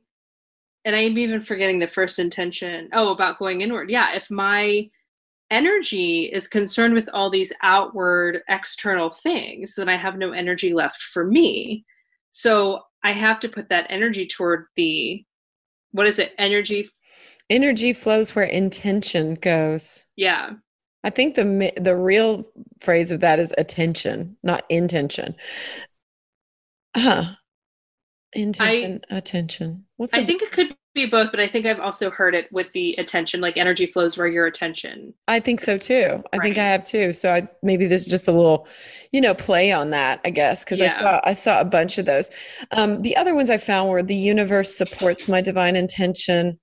[0.86, 2.88] and I'm even forgetting the first intention.
[2.92, 3.90] Oh, about going inward.
[3.90, 4.88] Yeah, if my
[5.50, 11.02] energy is concerned with all these outward external things, then I have no energy left
[11.02, 11.84] for me.
[12.30, 15.24] So I have to put that energy toward the
[15.90, 16.34] what is it?
[16.38, 16.86] Energy
[17.50, 20.04] energy flows where intention goes.
[20.14, 20.52] Yeah.
[21.02, 22.44] I think the the real
[22.80, 25.34] phrase of that is attention, not intention.
[26.96, 27.34] Huh.
[28.32, 29.86] Intention, I, attention.
[29.96, 32.72] What's I think it could be both, but I think I've also heard it with
[32.72, 35.14] the attention, like energy flows where your attention.
[35.28, 36.22] I think so too.
[36.32, 36.42] I right.
[36.42, 37.12] think I have too.
[37.12, 38.66] So I, maybe this is just a little,
[39.12, 40.86] you know, play on that, I guess, because yeah.
[40.86, 42.30] I saw I saw a bunch of those.
[42.72, 46.58] Um, the other ones I found were the universe supports my divine intention.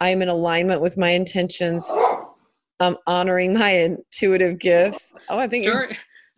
[0.00, 1.90] I am in alignment with my intentions.
[2.80, 5.12] I'm honoring my intuitive gifts.
[5.28, 5.64] Oh, I think.
[5.64, 5.88] Sure.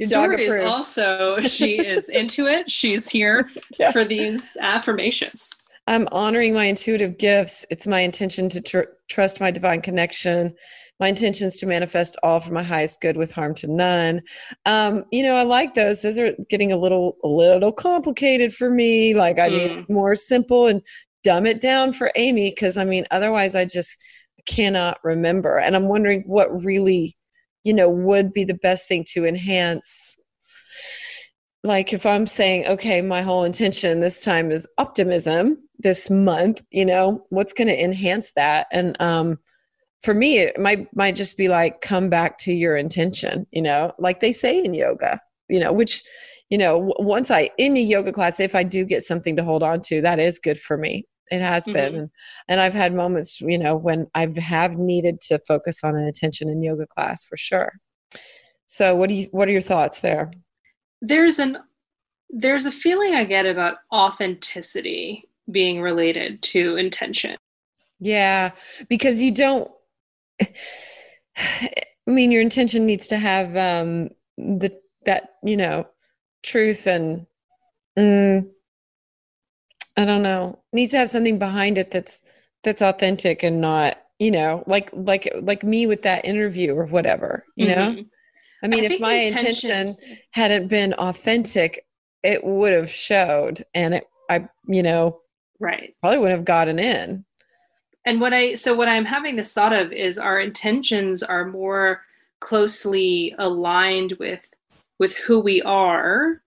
[0.07, 2.71] Story is also she is into it.
[2.71, 3.93] She's here yeah.
[3.93, 5.51] for these affirmations.
[5.87, 7.67] I'm honoring my intuitive gifts.
[7.71, 10.55] It's my intention to tr- trust my divine connection.
[11.01, 14.21] My intention is to manifest all for my highest good with harm to none.
[14.67, 16.03] Um, you know, I like those.
[16.03, 19.15] Those are getting a little a little complicated for me.
[19.15, 19.53] Like I mm.
[19.53, 20.83] need more simple and
[21.25, 23.97] dumb it down for Amy because I mean, otherwise I just
[24.47, 25.59] cannot remember.
[25.59, 27.17] And I'm wondering what really
[27.65, 30.17] you know would be the best thing to enhance.
[31.63, 36.87] Like if i'm saying okay my whole intention this time is optimism this month you
[36.87, 38.67] know what's going to enhance that?
[38.73, 39.39] And um
[40.03, 43.93] for me it might might just be like come back to your intention you know?
[43.99, 45.21] Like they say in yoga
[45.51, 46.03] you know which
[46.49, 49.63] you know once i in the yoga class if i do get something to hold
[49.63, 51.75] on to that is good for me it has mm-hmm.
[51.75, 52.11] been
[52.49, 56.49] and, i've had moments you know when i've have needed to focus on an attention
[56.49, 57.73] in yoga class for sure
[58.67, 60.31] So what do you what are your thoughts there?
[61.03, 61.59] There's an
[62.29, 67.37] there's a feeling I get about authenticity being related to intention.
[67.99, 68.53] Yeah,
[68.89, 69.69] because you don't
[71.37, 71.71] I
[72.07, 74.71] mean your intention needs to have um the
[75.05, 75.89] that, you know,
[76.45, 77.27] truth and
[77.99, 78.49] mm,
[79.97, 82.25] I don't know, needs to have something behind it that's
[82.63, 87.45] that's authentic and not, you know, like like like me with that interview or whatever,
[87.57, 87.79] you mm-hmm.
[87.79, 88.05] know?
[88.63, 89.93] I mean, I if my intention
[90.33, 91.87] hadn't been authentic,
[92.23, 95.21] it would have showed and it I you know,
[95.59, 95.95] right.
[96.01, 97.25] Probably wouldn't have gotten in.
[98.05, 102.03] And what I so what I'm having this thought of is our intentions are more
[102.41, 104.49] closely aligned with
[104.99, 106.43] with who we are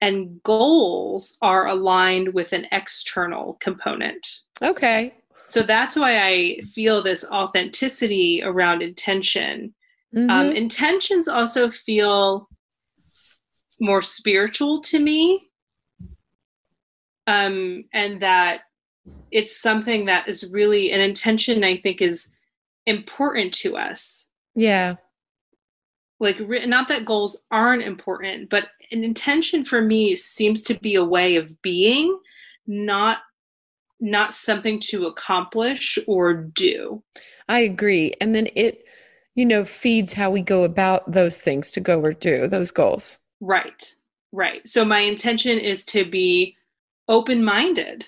[0.00, 4.26] and goals are aligned with an external component.
[4.62, 5.14] Okay.
[5.48, 9.74] So that's why I feel this authenticity around intention.
[10.14, 10.30] Um, mm-hmm.
[10.30, 12.48] Um, intentions also feel
[13.80, 15.50] more spiritual to me.
[17.26, 18.62] Um, and that
[19.30, 22.34] it's something that is really an intention, I think, is
[22.86, 24.30] important to us.
[24.54, 24.96] Yeah.
[26.20, 31.04] Like, not that goals aren't important, but an intention for me seems to be a
[31.04, 32.18] way of being,
[32.66, 33.18] not
[34.00, 37.02] not something to accomplish or do.
[37.48, 38.14] I agree.
[38.20, 38.84] And then it,
[39.34, 43.18] you know, feeds how we go about those things to go or do those goals.
[43.40, 43.94] Right.
[44.32, 44.66] Right.
[44.66, 46.56] So my intention is to be
[47.08, 48.06] open minded,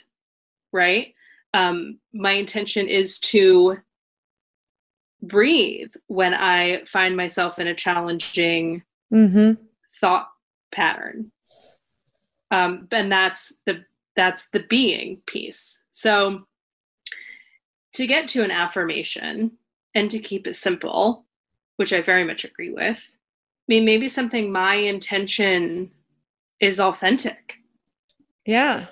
[0.72, 1.14] right?
[1.55, 3.79] Um, my intention is to
[5.22, 8.82] breathe when I find myself in a challenging
[9.12, 9.52] mm-hmm.
[9.88, 10.28] thought
[10.70, 11.30] pattern.
[12.50, 15.82] Um, and that's the that's the being piece.
[15.90, 16.46] So
[17.94, 19.52] to get to an affirmation
[19.94, 21.24] and to keep it simple,
[21.76, 25.90] which I very much agree with, I mean, maybe something my intention
[26.61, 27.58] is authentic.
[28.44, 28.87] Yeah,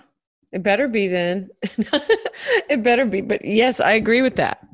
[0.52, 1.50] it better be then.
[1.62, 3.20] it better be.
[3.20, 4.66] But yes, I agree with that.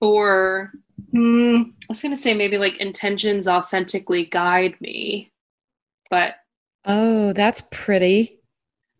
[0.00, 0.72] Or
[1.12, 5.30] mm, I was going to say maybe like intentions authentically guide me.
[6.10, 6.36] But
[6.84, 8.38] oh, that's pretty.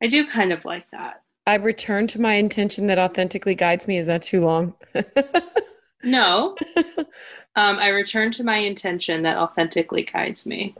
[0.02, 1.22] I do kind of like that.
[1.46, 3.98] I return to my intention that authentically guides me.
[3.98, 4.74] Is that too long?
[6.02, 6.56] no.
[7.54, 10.74] Um, I return to my intention that authentically guides me.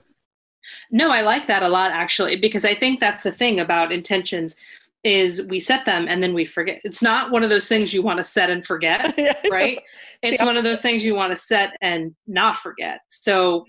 [0.91, 4.57] No, I like that a lot actually, because I think that's the thing about intentions
[5.05, 6.81] is we set them and then we forget.
[6.85, 9.81] It's not one of those things you want to set and forget, yeah, right?
[10.23, 13.01] It's one of those things you want to set and not forget.
[13.09, 13.67] So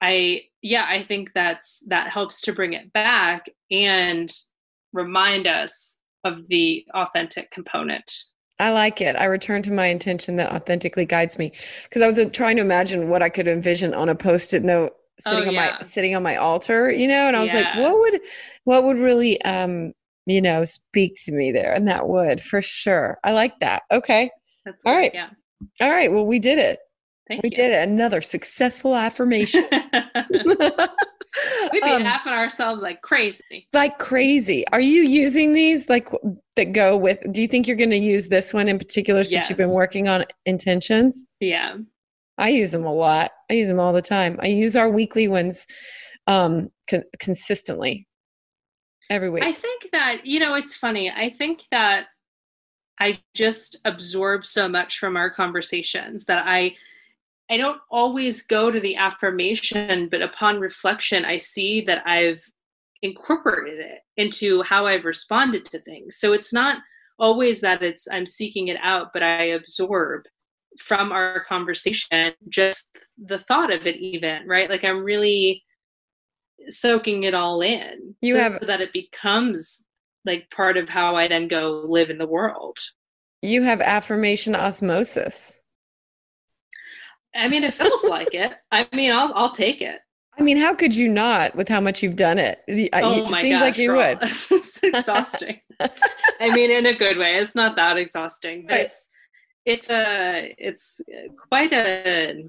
[0.00, 4.30] I yeah, I think that's that helps to bring it back and
[4.92, 8.10] remind us of the authentic component.
[8.58, 9.16] I like it.
[9.16, 11.52] I return to my intention that authentically guides me
[11.84, 14.92] because I was uh, trying to imagine what I could envision on a post-it note
[15.18, 17.60] sitting oh, on my sitting on my altar, you know, and I was yeah.
[17.60, 18.20] like, what would
[18.64, 19.92] what would really um,
[20.26, 21.72] you know, speak to me there?
[21.72, 23.18] And that would for sure.
[23.24, 23.82] I like that.
[23.90, 24.30] Okay.
[24.64, 25.10] That's All right.
[25.12, 25.30] Yeah.
[25.80, 26.10] All right.
[26.10, 26.78] Well, we did it.
[27.28, 27.56] Thank we you.
[27.56, 27.88] did it.
[27.88, 29.66] Another successful affirmation.
[31.72, 33.66] We'd be um, laughing ourselves like crazy.
[33.72, 34.66] Like crazy.
[34.68, 36.08] Are you using these like
[36.56, 37.18] that go with?
[37.32, 39.50] Do you think you're going to use this one in particular since yes.
[39.50, 41.24] you've been working on intentions?
[41.40, 41.76] Yeah.
[42.38, 43.30] I use them a lot.
[43.50, 44.38] I use them all the time.
[44.42, 45.66] I use our weekly ones
[46.26, 48.06] um, con- consistently
[49.10, 49.44] every week.
[49.44, 51.10] I think that, you know, it's funny.
[51.10, 52.06] I think that
[53.00, 56.76] I just absorb so much from our conversations that I
[57.50, 62.42] I don't always go to the affirmation, but upon reflection, I see that I've
[63.02, 66.16] incorporated it into how I've responded to things.
[66.16, 66.78] So it's not
[67.18, 70.22] always that it's I'm seeking it out, but I absorb
[70.78, 74.70] from our conversation just the thought of it even, right?
[74.70, 75.63] Like I'm really
[76.68, 78.14] soaking it all in.
[78.20, 79.84] You so have that it becomes
[80.24, 82.78] like part of how I then go live in the world.
[83.42, 85.58] You have affirmation osmosis.
[87.34, 88.52] I mean, it feels like it.
[88.70, 90.00] I mean, I'll I'll take it.
[90.36, 92.60] I mean, how could you not with how much you've done it?
[92.92, 94.18] Oh my it seems gosh, like you would.
[94.22, 95.60] it's exhausting.
[95.80, 97.36] I mean, in a good way.
[97.36, 98.84] It's not that exhausting, but right.
[98.84, 99.10] it's
[99.64, 101.00] it's a it's
[101.36, 102.44] quite a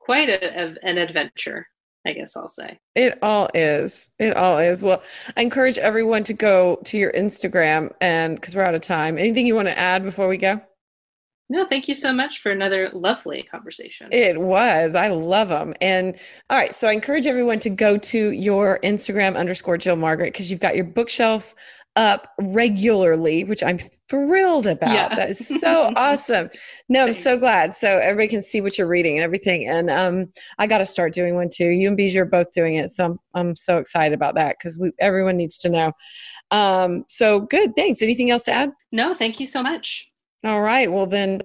[0.00, 1.66] quite a, a, an adventure.
[2.06, 2.78] I guess I'll say.
[2.94, 4.10] It all is.
[4.18, 4.82] It all is.
[4.82, 5.02] Well,
[5.36, 9.18] I encourage everyone to go to your Instagram and because we're out of time.
[9.18, 10.60] Anything you want to add before we go?
[11.48, 14.08] No, thank you so much for another lovely conversation.
[14.10, 14.94] It was.
[14.94, 15.74] I love them.
[15.80, 16.16] And
[16.50, 20.50] all right, so I encourage everyone to go to your Instagram underscore Jill Margaret because
[20.50, 21.54] you've got your bookshelf
[21.96, 23.78] up regularly, which I'm
[24.08, 24.92] thrilled about.
[24.92, 25.14] Yeah.
[25.14, 26.50] That is so awesome.
[26.88, 27.72] No, I'm so glad.
[27.72, 29.66] So everybody can see what you're reading and everything.
[29.66, 30.26] And um,
[30.58, 31.68] I got to start doing one too.
[31.68, 34.78] You and Bijou are both doing it, so I'm I'm so excited about that because
[34.78, 35.92] we everyone needs to know.
[36.50, 37.74] Um, so good.
[37.76, 38.02] Thanks.
[38.02, 38.70] Anything else to add?
[38.92, 40.10] No, thank you so much.
[40.46, 40.90] All right.
[40.90, 41.42] Well, then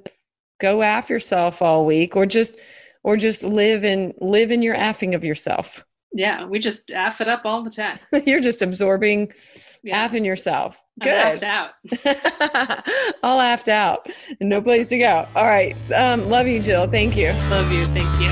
[0.59, 2.59] go aff yourself all week, or just
[3.03, 5.83] or just live in live in your affing of yourself.
[6.13, 7.97] Yeah, we just aff it up all the time.
[8.27, 9.31] You're just absorbing
[9.83, 10.07] yeah.
[10.07, 10.83] affing yourself.
[11.01, 11.43] Good.
[11.43, 11.71] I'm out.
[13.23, 14.07] all affed out.
[14.39, 15.27] No place to go.
[15.35, 15.75] All right.
[15.93, 16.85] Um, love you, Jill.
[16.85, 17.31] Thank you.
[17.49, 17.85] Love you.
[17.87, 18.29] Thank you.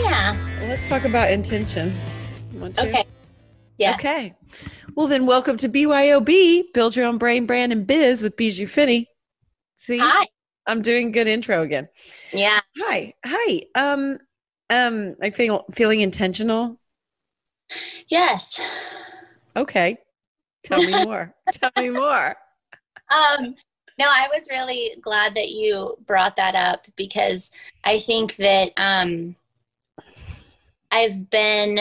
[0.00, 0.36] Yeah.
[0.62, 1.94] Let's talk about intention.
[2.62, 3.04] Okay.
[3.76, 3.94] Yeah.
[3.94, 4.34] Okay.
[4.94, 9.08] Well, then, welcome to BYOB, Build Your Own Brain, Brand, and Biz with Bijou Finney.
[9.76, 9.98] See?
[9.98, 10.26] Hi.
[10.66, 11.88] I'm doing good intro again.
[12.32, 12.60] Yeah.
[12.78, 13.14] Hi.
[13.24, 13.62] Hi.
[13.74, 14.18] Um,
[14.70, 16.78] um, I feel feeling intentional.
[18.08, 18.60] Yes.
[19.56, 19.98] Okay.
[20.64, 21.34] Tell me more.
[21.52, 22.36] Tell me more.
[23.10, 23.54] Um,
[23.98, 27.50] no, I was really glad that you brought that up because
[27.84, 29.34] I think that um,
[30.90, 31.80] I've been,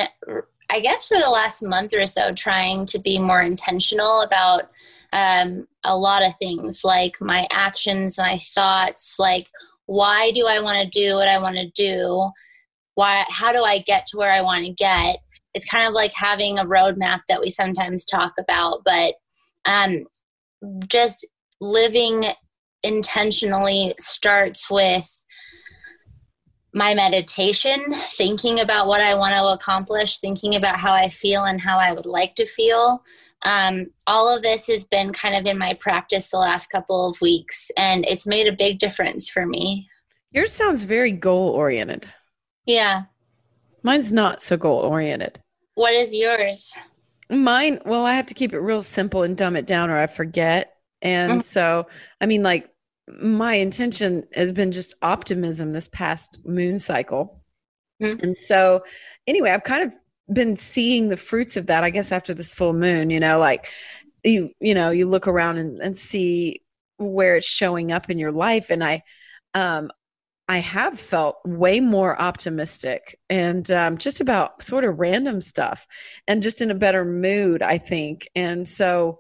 [0.69, 4.63] I guess, for the last month or so, trying to be more intentional about
[5.13, 9.47] um, a lot of things like my actions, my thoughts, like
[9.85, 12.29] why do I want to do what I want to do?
[12.95, 15.19] Why, how do I get to where I want to get?
[15.53, 19.15] It's kind of like having a roadmap that we sometimes talk about, but
[19.65, 20.05] um,
[20.87, 21.25] just
[21.61, 22.25] living
[22.83, 25.23] intentionally starts with
[26.77, 31.59] my meditation, thinking about what I want to accomplish, thinking about how I feel and
[31.59, 33.03] how I would like to feel.
[33.43, 37.19] Um, all of this has been kind of in my practice the last couple of
[37.19, 39.89] weeks, and it's made a big difference for me.
[40.31, 42.05] Yours sounds very goal oriented.
[42.67, 43.03] Yeah.
[43.81, 45.39] Mine's not so goal oriented.
[45.73, 46.77] What is yours?
[47.29, 50.05] Mine, well, I have to keep it real simple and dumb it down or I
[50.05, 50.75] forget.
[51.01, 51.41] And mm-hmm.
[51.41, 51.87] so,
[52.21, 52.69] I mean, like,
[53.07, 57.41] my intention has been just optimism this past moon cycle.
[58.01, 58.23] Mm-hmm.
[58.23, 58.83] And so,
[59.25, 59.93] anyway, I've kind of
[60.33, 63.67] been seeing the fruits of that, I guess, after this full moon, you know, like
[64.23, 66.61] you, you know, you look around and, and see
[66.97, 68.69] where it's showing up in your life.
[68.69, 69.03] And I,
[69.53, 69.89] um,
[70.49, 75.87] I have felt way more optimistic and um, just about sort of random stuff
[76.27, 78.29] and just in a better mood, I think.
[78.35, 79.19] And so,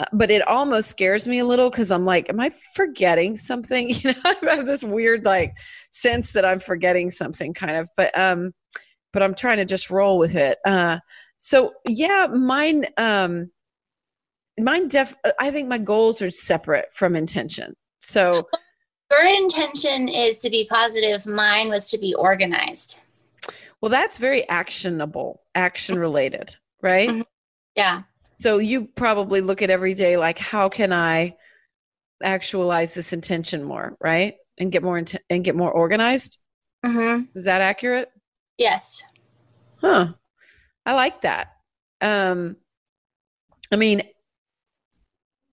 [0.00, 3.90] uh, but it almost scares me a little because I'm like, am I forgetting something?
[4.04, 5.56] You know, I have this weird like
[5.90, 8.52] sense that I'm forgetting something kind of, but, um,
[9.12, 10.58] but I'm trying to just roll with it.
[10.66, 10.98] Uh,
[11.38, 13.50] so yeah, mine, um,
[14.58, 17.74] mine def, I think my goals are separate from intention.
[18.00, 18.48] So
[19.10, 21.26] your intention is to be positive.
[21.26, 23.00] Mine was to be organized.
[23.80, 27.08] Well, that's very actionable, action related, right?
[27.08, 27.22] Mm-hmm.
[27.76, 28.02] Yeah.
[28.44, 31.34] So you probably look at every day like, how can I
[32.22, 34.34] actualize this intention more, right?
[34.58, 36.42] And get more int- and get more organized.
[36.84, 37.38] Mm-hmm.
[37.38, 38.10] Is that accurate?
[38.58, 39.02] Yes.
[39.80, 40.12] Huh.
[40.84, 41.52] I like that.
[42.02, 42.56] Um,
[43.72, 44.02] I mean,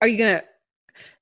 [0.02, 0.42] are you gonna?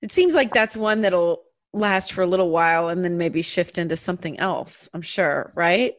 [0.03, 3.79] It seems like that's one that'll last for a little while and then maybe shift
[3.79, 4.89] into something else.
[4.93, 5.93] I'm sure, right?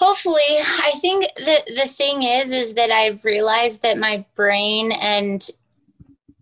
[0.00, 5.48] Hopefully, I think that the thing is, is that I've realized that my brain and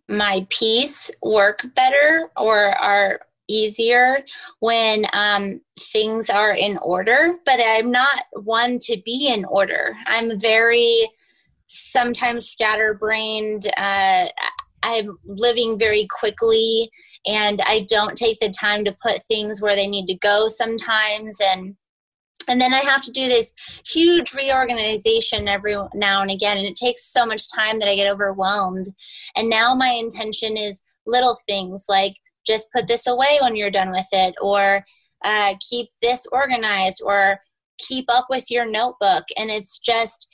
[0.09, 4.25] my peace work better or are easier
[4.61, 9.95] when um, things are in order, but I'm not one to be in order.
[10.07, 11.09] I'm very
[11.67, 13.67] sometimes scatterbrained.
[13.77, 14.27] Uh,
[14.83, 16.91] I'm living very quickly
[17.27, 21.41] and I don't take the time to put things where they need to go sometimes.
[21.41, 21.77] And
[22.49, 23.55] and then I have to do this
[23.87, 28.13] huge reorganization every now and again, and it takes so much time that I get
[28.13, 28.87] overwhelmed.
[29.37, 32.15] And now my intention is little things like
[32.47, 34.85] just put this away when you're done with it, or
[35.25, 37.41] uh, keep this organized, or
[37.79, 39.25] keep up with your notebook.
[39.37, 40.29] And it's just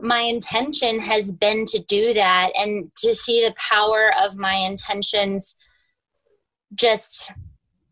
[0.00, 5.56] my intention has been to do that and to see the power of my intentions
[6.74, 7.32] just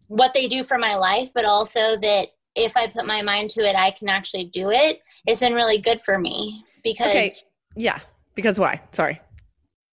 [0.08, 3.62] what they do for my life but also that if i put my mind to
[3.62, 7.30] it i can actually do it it's been really good for me because okay.
[7.76, 7.98] yeah
[8.34, 9.20] because why sorry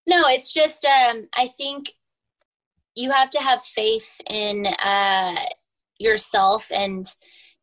[0.07, 1.89] no it's just um i think
[2.97, 5.35] you have to have faith in uh,
[5.99, 7.05] yourself and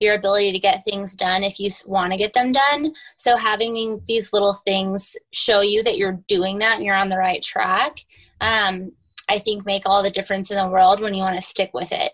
[0.01, 2.93] your ability to get things done if you want to get them done.
[3.17, 7.19] So having these little things show you that you're doing that and you're on the
[7.19, 7.99] right track,
[8.41, 8.93] um,
[9.29, 11.91] I think make all the difference in the world when you want to stick with
[11.91, 12.13] it.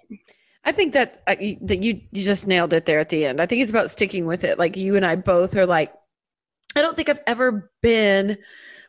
[0.64, 3.40] I think that uh, you, that you you just nailed it there at the end.
[3.40, 4.58] I think it's about sticking with it.
[4.58, 5.92] Like you and I both are like
[6.76, 8.38] I don't think I've ever been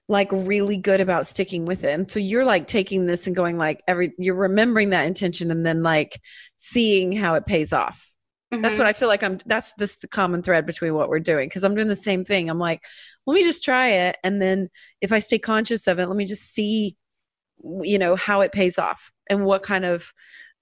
[0.07, 1.91] like really good about sticking with it.
[1.91, 5.65] And so you're like taking this and going like every you're remembering that intention and
[5.65, 6.19] then like
[6.57, 8.11] seeing how it pays off.
[8.53, 8.61] Mm-hmm.
[8.61, 11.47] That's what I feel like I'm that's this the common thread between what we're doing
[11.47, 12.49] because I'm doing the same thing.
[12.49, 12.83] I'm like,
[13.25, 14.69] let me just try it and then
[14.99, 16.97] if I stay conscious of it, let me just see
[17.83, 20.11] you know how it pays off and what kind of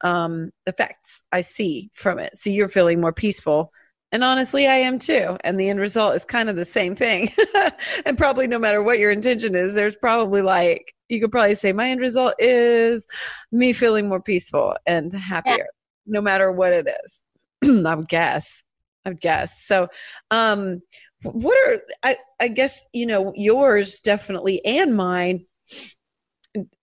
[0.01, 2.35] um effects I see from it.
[2.35, 3.71] So you're feeling more peaceful
[4.11, 5.37] and honestly, I am too.
[5.43, 7.29] And the end result is kind of the same thing.
[8.05, 11.73] and probably no matter what your intention is, there's probably like, you could probably say,
[11.73, 13.05] my end result is
[13.51, 15.63] me feeling more peaceful and happier, yeah.
[16.07, 17.23] no matter what it is.
[17.85, 18.63] I would guess.
[19.05, 19.61] I would guess.
[19.61, 19.89] So,
[20.31, 20.81] um,
[21.21, 25.45] what are, I, I guess, you know, yours definitely and mine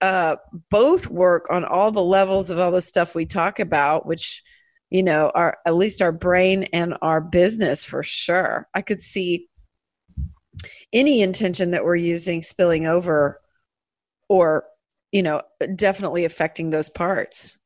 [0.00, 0.36] uh,
[0.70, 4.42] both work on all the levels of all the stuff we talk about, which
[4.90, 8.68] you know our at least our brain and our business for sure.
[8.74, 9.48] I could see
[10.92, 13.40] any intention that we're using spilling over
[14.28, 14.64] or
[15.12, 15.42] you know
[15.74, 17.58] definitely affecting those parts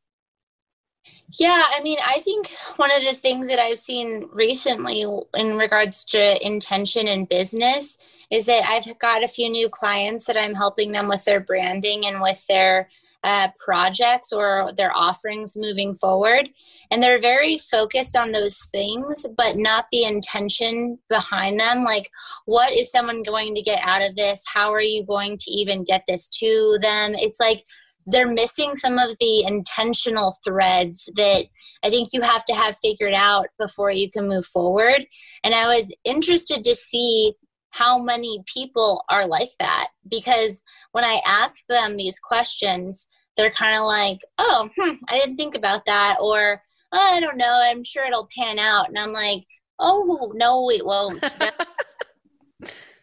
[1.39, 5.05] yeah i mean i think one of the things that i've seen recently
[5.37, 7.99] in regards to intention and business
[8.31, 12.07] is that i've got a few new clients that i'm helping them with their branding
[12.07, 12.89] and with their
[13.23, 16.49] uh, projects or their offerings moving forward.
[16.91, 21.85] And they're very focused on those things, but not the intention behind them.
[21.85, 22.11] Like,
[22.47, 24.45] what is someone going to get out of this?
[24.47, 27.15] How are you going to even get this to them?
[27.15, 27.65] It's like,
[28.11, 31.45] they're missing some of the intentional threads that
[31.85, 35.05] I think you have to have figured out before you can move forward.
[35.45, 37.35] And I was interested to see
[37.71, 43.07] how many people are like that because when I ask them these questions,
[43.37, 46.19] they're kind of like, oh, hmm, I didn't think about that.
[46.21, 48.89] Or, oh, I don't know, I'm sure it'll pan out.
[48.89, 49.45] And I'm like,
[49.79, 51.23] oh, no, it won't.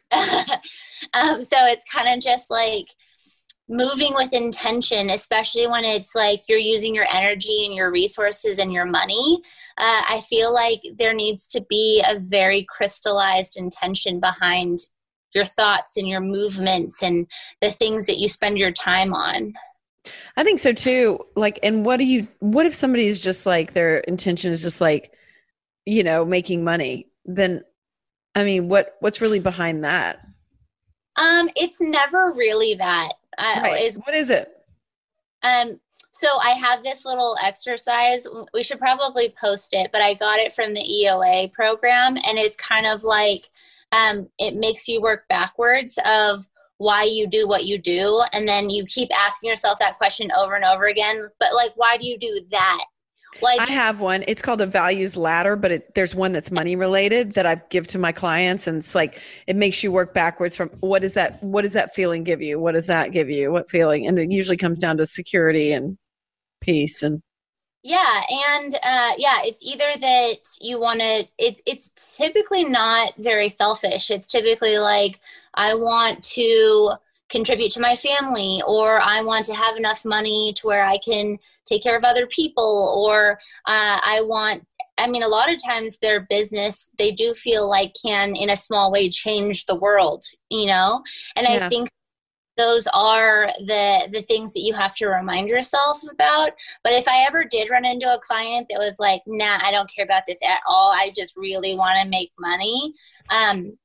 [1.14, 2.88] um, so it's kind of just like
[3.70, 8.72] moving with intention, especially when it's like you're using your energy and your resources and
[8.72, 9.42] your money.
[9.78, 14.80] Uh, I feel like there needs to be a very crystallized intention behind
[15.36, 17.30] your thoughts and your movements and
[17.62, 19.54] the things that you spend your time on.
[20.38, 21.20] I think so too.
[21.36, 25.12] Like, and what do you, what if somebody's just like, their intention is just like,
[25.86, 27.08] you know, making money?
[27.26, 27.64] Then,
[28.34, 30.22] I mean, what, what's really behind that?
[31.18, 33.10] Um, it's never really that.
[33.38, 33.82] Uh, right.
[33.82, 34.52] is, what is it?
[35.44, 35.80] Um,
[36.12, 38.28] so I have this little exercise.
[38.54, 42.56] We should probably post it, but I got it from the EOA program, and it's
[42.56, 43.46] kind of like
[43.92, 46.42] um, it makes you work backwards of
[46.78, 50.56] why you do what you do and then you keep asking yourself that question over
[50.56, 52.86] and over again but like why do you do that
[53.42, 54.24] like I have one.
[54.28, 57.88] It's called a values ladder, but it, there's one that's money related that I give
[57.88, 61.42] to my clients, and it's like it makes you work backwards from what is that?
[61.44, 62.60] What does that feeling give you?
[62.60, 63.52] What does that give you?
[63.52, 64.08] What feeling?
[64.08, 65.98] And it usually comes down to security and
[66.62, 67.22] peace and
[67.84, 68.22] yeah
[68.56, 74.10] and uh, yeah it's either that you want to it, it's typically not very selfish
[74.10, 75.20] it's typically like
[75.54, 76.92] i want to
[77.30, 81.38] contribute to my family or i want to have enough money to where i can
[81.66, 83.34] take care of other people or
[83.66, 84.66] uh, i want
[84.98, 88.56] i mean a lot of times their business they do feel like can in a
[88.56, 91.04] small way change the world you know?
[91.36, 91.66] And yeah.
[91.66, 91.90] i think
[92.58, 96.52] those are the the things that you have to remind yourself about.
[96.84, 99.90] But if i ever did run into a client that was like nah i don't
[99.96, 100.92] care about this at all.
[100.92, 102.94] I just really want to make money
[103.30, 103.78] um,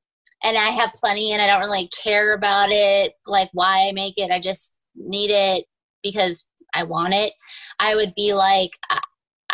[0.42, 4.14] and i have plenty and i don't really care about it like why i make
[4.16, 5.64] it i just need it
[6.02, 7.32] because i want it
[7.78, 8.98] i would be like uh,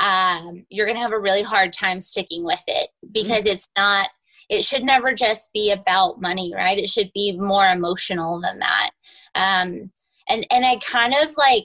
[0.00, 3.54] um, you're gonna have a really hard time sticking with it because mm-hmm.
[3.54, 4.08] it's not
[4.48, 6.78] it should never just be about money, right?
[6.78, 8.90] It should be more emotional than that.
[9.34, 9.90] Um,
[10.28, 11.64] and and I kind of like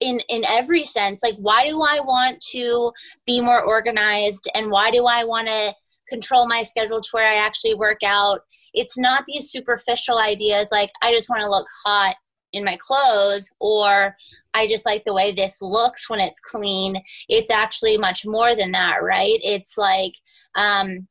[0.00, 2.92] in in every sense like why do i want to
[3.26, 5.72] be more organized and why do i want to
[6.08, 8.40] control my schedule to where i actually work out
[8.72, 12.14] it's not these superficial ideas like i just want to look hot
[12.52, 14.14] in my clothes or
[14.54, 16.96] i just like the way this looks when it's clean
[17.28, 20.12] it's actually much more than that right it's like
[20.54, 21.06] um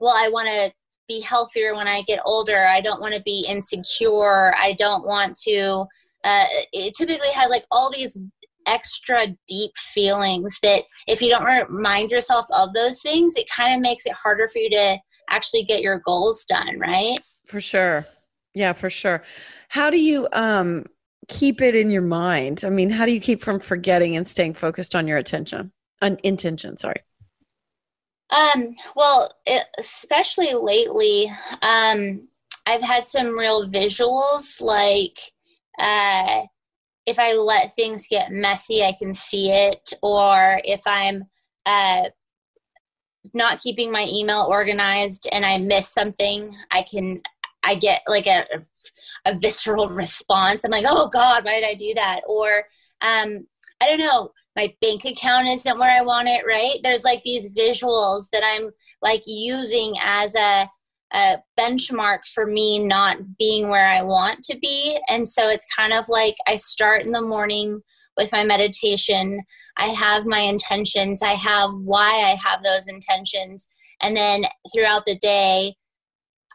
[0.00, 0.72] well, I want to
[1.06, 2.66] be healthier when I get older.
[2.66, 4.54] I don't want to be insecure.
[4.56, 5.84] I don't want to.
[6.24, 8.20] Uh, it typically has like all these
[8.68, 13.80] extra deep feelings that if you don't remind yourself of those things, it kind of
[13.80, 14.98] makes it harder for you to
[15.30, 17.18] actually get your goals done, right?
[17.46, 18.06] For sure.
[18.54, 19.22] Yeah, for sure.
[19.68, 20.86] How do you um
[21.28, 22.62] keep it in your mind?
[22.64, 25.72] I mean, how do you keep from forgetting and staying focused on your attention?
[26.00, 27.02] On intention, sorry.
[28.30, 31.26] Um, well, it, especially lately,
[31.62, 32.28] um,
[32.66, 35.18] I've had some real visuals like
[35.78, 36.42] uh,
[37.08, 41.24] if I let things get messy, I can see it, or if I'm
[41.64, 42.10] uh,
[43.34, 47.22] not keeping my email organized and I miss something, I can
[47.64, 48.44] I get like a,
[49.24, 50.64] a visceral response.
[50.64, 52.20] I'm like, oh God, why did I do that?
[52.28, 52.64] Or
[53.00, 53.46] um,
[53.80, 56.78] I don't know, my bank account isn't where I want it, right?
[56.82, 58.70] There's like these visuals that I'm
[59.02, 60.68] like using as a,
[61.12, 64.98] a benchmark for me not being where I want to be.
[65.08, 67.80] And so it's kind of like I start in the morning
[68.16, 69.40] with my meditation.
[69.76, 73.66] I have my intentions, I have why I have those intentions.
[74.02, 75.74] And then throughout the day,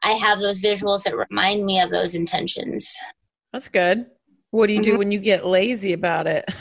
[0.04, 2.95] I have those visuals that remind me of those intentions.
[3.51, 4.06] That's good.
[4.51, 4.91] What do you mm-hmm.
[4.91, 6.45] do when you get lazy about it?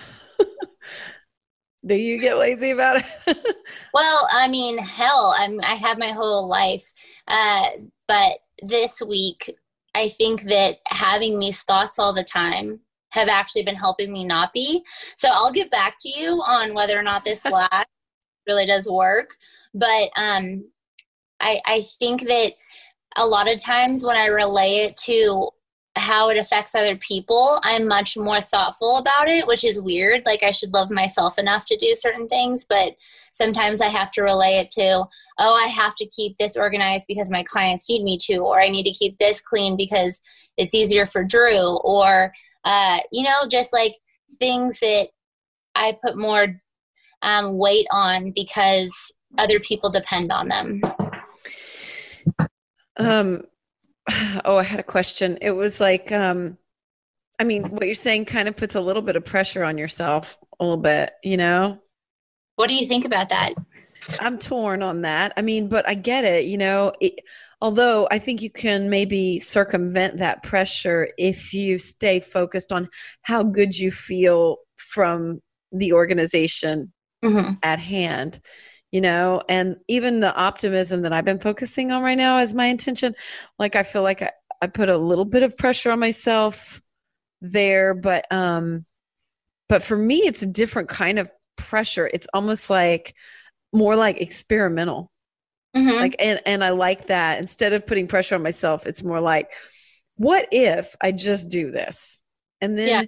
[1.85, 3.37] do you get lazy about it?
[3.95, 6.93] well, I mean, hell, I'm I have my whole life,
[7.29, 7.69] uh,
[8.07, 9.55] but this week,
[9.95, 12.81] I think that having these thoughts all the time
[13.11, 14.83] have actually been helping me not be.
[15.17, 17.87] So I'll get back to you on whether or not this last
[18.47, 19.37] really does work.
[19.75, 20.71] But um,
[21.41, 22.53] I I think that
[23.17, 25.51] a lot of times when I relay it to
[25.97, 30.23] how it affects other people, I'm much more thoughtful about it, which is weird.
[30.25, 32.95] Like I should love myself enough to do certain things, but
[33.33, 35.05] sometimes I have to relay it to,
[35.39, 38.69] oh, I have to keep this organized because my clients need me to, or I
[38.69, 40.21] need to keep this clean because
[40.57, 42.33] it's easier for Drew, or,
[42.65, 43.93] uh, you know, just like
[44.39, 45.09] things that
[45.75, 46.61] I put more
[47.23, 50.81] um, weight on because other people depend on them.
[52.99, 53.45] Um,
[54.45, 55.39] oh, I had a question.
[55.41, 56.59] It was like, um,
[57.39, 60.37] I mean, what you're saying kind of puts a little bit of pressure on yourself,
[60.61, 61.81] a little bit, you know?
[62.57, 63.55] What do you think about that?
[64.21, 65.33] I'm torn on that.
[65.37, 66.93] I mean, but I get it, you know.
[67.01, 67.15] It,
[67.61, 72.89] although I think you can maybe circumvent that pressure if you stay focused on
[73.23, 75.41] how good you feel from
[75.71, 76.93] the organization
[77.25, 77.53] mm-hmm.
[77.63, 78.41] at hand
[78.93, 82.67] you know and even the optimism that i've been focusing on right now is my
[82.67, 83.15] intention
[83.59, 84.31] like i feel like I,
[84.61, 86.81] I put a little bit of pressure on myself
[87.41, 88.85] there but um
[89.69, 92.11] but for me it's a different kind of pressure.
[92.13, 93.15] It's almost like
[93.73, 95.11] more like experimental.
[95.75, 95.97] Mm-hmm.
[95.97, 97.39] like and and i like that.
[97.39, 99.51] Instead of putting pressure on myself it's more like
[100.17, 102.23] what if i just do this?
[102.61, 103.03] And then yeah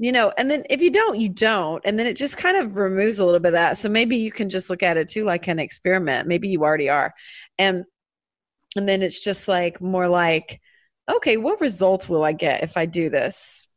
[0.00, 2.76] you know and then if you don't you don't and then it just kind of
[2.76, 3.76] removes a little bit of that.
[3.76, 6.26] So maybe you can just look at it too like an experiment.
[6.26, 7.12] Maybe you already are.
[7.58, 7.84] And
[8.76, 10.58] and then it's just like more like
[11.10, 13.68] okay what results will i get if i do this?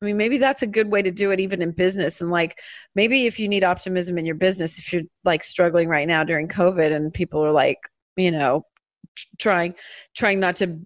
[0.00, 2.20] I mean maybe that's a good way to do it even in business.
[2.20, 2.56] And like
[2.94, 6.46] maybe if you need optimism in your business if you're like struggling right now during
[6.46, 7.78] covid and people are like
[8.16, 8.64] you know
[9.38, 9.74] trying
[10.14, 10.78] trying not to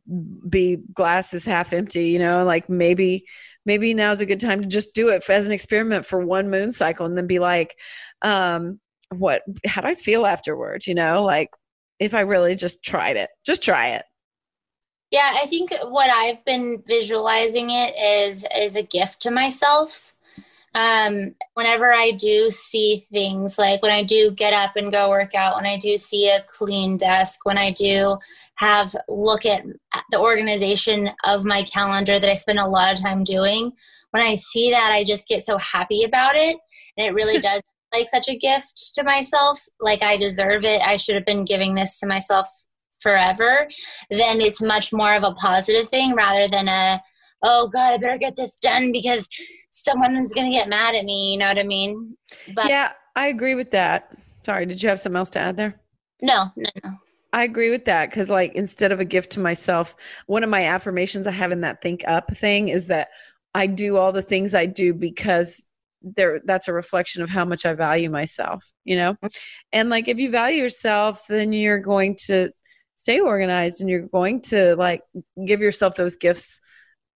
[0.48, 3.26] be glasses half empty you know like maybe
[3.68, 6.72] maybe now's a good time to just do it as an experiment for one moon
[6.72, 7.76] cycle and then be like
[8.22, 8.80] um
[9.14, 11.22] what how do i feel afterwards you know?
[11.22, 11.50] Like
[12.00, 14.04] if i really just tried it just try it.
[15.10, 20.14] Yeah i think what i've been visualizing it is is a gift to myself
[20.78, 25.34] um, whenever I do see things like when I do get up and go work
[25.34, 28.16] out, when I do see a clean desk, when I do
[28.56, 29.64] have look at
[30.12, 33.72] the organization of my calendar that I spend a lot of time doing,
[34.12, 36.56] when I see that, I just get so happy about it.
[36.96, 39.58] And it really does like such a gift to myself.
[39.80, 40.80] Like I deserve it.
[40.80, 42.46] I should have been giving this to myself
[43.00, 43.68] forever.
[44.10, 47.00] Then it's much more of a positive thing rather than a
[47.42, 49.28] oh god i better get this done because
[49.70, 52.16] someone's going to get mad at me you know what i mean
[52.54, 54.10] but yeah i agree with that
[54.42, 55.80] sorry did you have something else to add there
[56.22, 56.90] no no no
[57.30, 59.94] I agree with that because, like, instead of a gift to myself,
[60.26, 63.08] one of my affirmations I have in that ThinkUp thing is that
[63.54, 65.66] I do all the things I do because
[66.00, 69.14] there that's a reflection of how much I value myself, you know?
[69.14, 69.26] Mm-hmm.
[69.72, 72.50] And like if you value yourself, then you're going to
[72.96, 75.02] stay organized and you're going to like
[75.46, 76.60] give yourself those gifts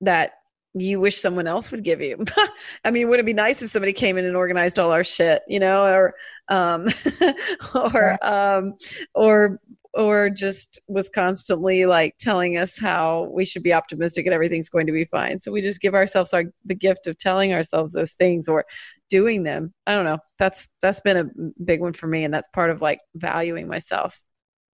[0.02, 0.32] that
[0.74, 2.24] you wish someone else would give you.
[2.84, 5.42] I mean, wouldn't it be nice if somebody came in and organized all our shit,
[5.48, 6.14] you know, or
[6.48, 6.88] um
[7.74, 8.74] or um
[9.14, 9.60] or
[9.94, 14.86] or just was constantly like telling us how we should be optimistic and everything's going
[14.86, 15.38] to be fine.
[15.38, 18.64] So we just give ourselves our the gift of telling ourselves those things or
[19.10, 19.74] doing them.
[19.86, 20.18] I don't know.
[20.38, 24.20] That's that's been a big one for me and that's part of like valuing myself,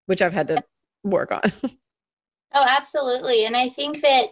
[0.06, 0.62] which I've had to
[1.02, 1.42] work on.
[2.54, 3.44] Oh, absolutely.
[3.44, 4.28] And I think that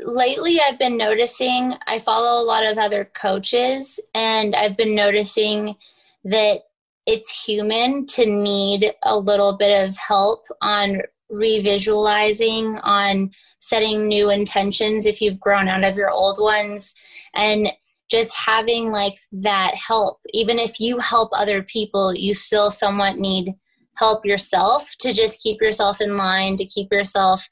[0.00, 5.76] lately I've been noticing, I follow a lot of other coaches, and I've been noticing
[6.24, 6.60] that
[7.06, 11.00] it's human to need a little bit of help on
[11.32, 16.94] revisualizing, on setting new intentions if you've grown out of your old ones,
[17.34, 17.72] and
[18.08, 20.20] just having like that help.
[20.32, 23.52] Even if you help other people, you still somewhat need
[23.98, 27.48] help yourself to just keep yourself in line, to keep yourself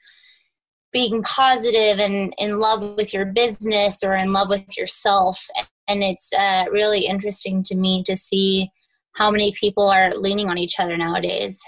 [0.93, 5.49] being positive and in love with your business or in love with yourself.
[5.89, 8.71] And it's uh, really interesting to me to see
[9.13, 11.63] how many people are leaning on each other nowadays.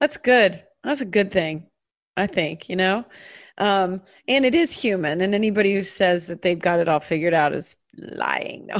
[0.00, 0.62] That's good.
[0.82, 1.66] That's a good thing,
[2.16, 3.04] I think, you know?
[3.58, 5.20] Um, and it is human.
[5.20, 8.68] And anybody who says that they've got it all figured out is lying.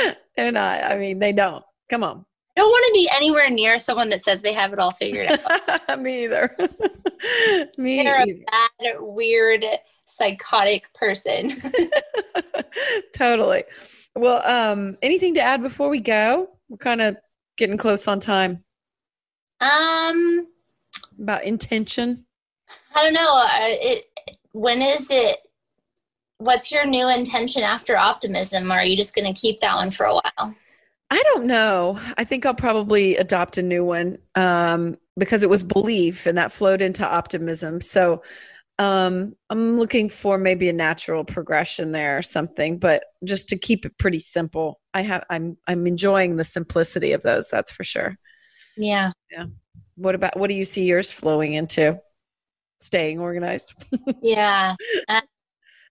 [0.00, 0.84] No, they're not.
[0.84, 1.64] I mean, they don't.
[1.90, 2.24] Come on.
[2.58, 5.30] I don't want to be anywhere near someone that says they have it all figured
[5.30, 6.00] out.
[6.02, 6.56] Me either.
[7.78, 8.32] Me They're either.
[8.32, 8.44] a
[8.80, 9.64] bad, weird,
[10.06, 11.50] psychotic person.
[13.16, 13.62] totally.
[14.16, 16.48] Well, um, anything to add before we go?
[16.68, 17.16] We're kind of
[17.56, 18.64] getting close on time.
[19.60, 20.48] Um,
[21.16, 22.26] about intention.
[22.92, 23.44] I don't know.
[23.60, 24.04] It
[24.50, 25.46] when is it?
[26.38, 28.72] What's your new intention after optimism?
[28.72, 30.56] Or are you just going to keep that one for a while?
[31.10, 31.98] I don't know.
[32.18, 36.52] I think I'll probably adopt a new one um, because it was belief and that
[36.52, 37.80] flowed into optimism.
[37.80, 38.22] So
[38.78, 43.84] um, I'm looking for maybe a natural progression there or something, but just to keep
[43.84, 44.80] it pretty simple.
[44.94, 47.48] I have I'm I'm enjoying the simplicity of those.
[47.48, 48.16] That's for sure.
[48.76, 49.10] Yeah.
[49.30, 49.46] Yeah.
[49.96, 51.98] What about what do you see yours flowing into?
[52.80, 53.74] Staying organized.
[54.22, 54.76] yeah.
[55.08, 55.22] Uh,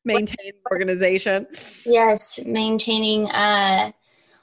[0.06, 1.48] maintaining organization.
[1.86, 3.92] Yes, maintaining uh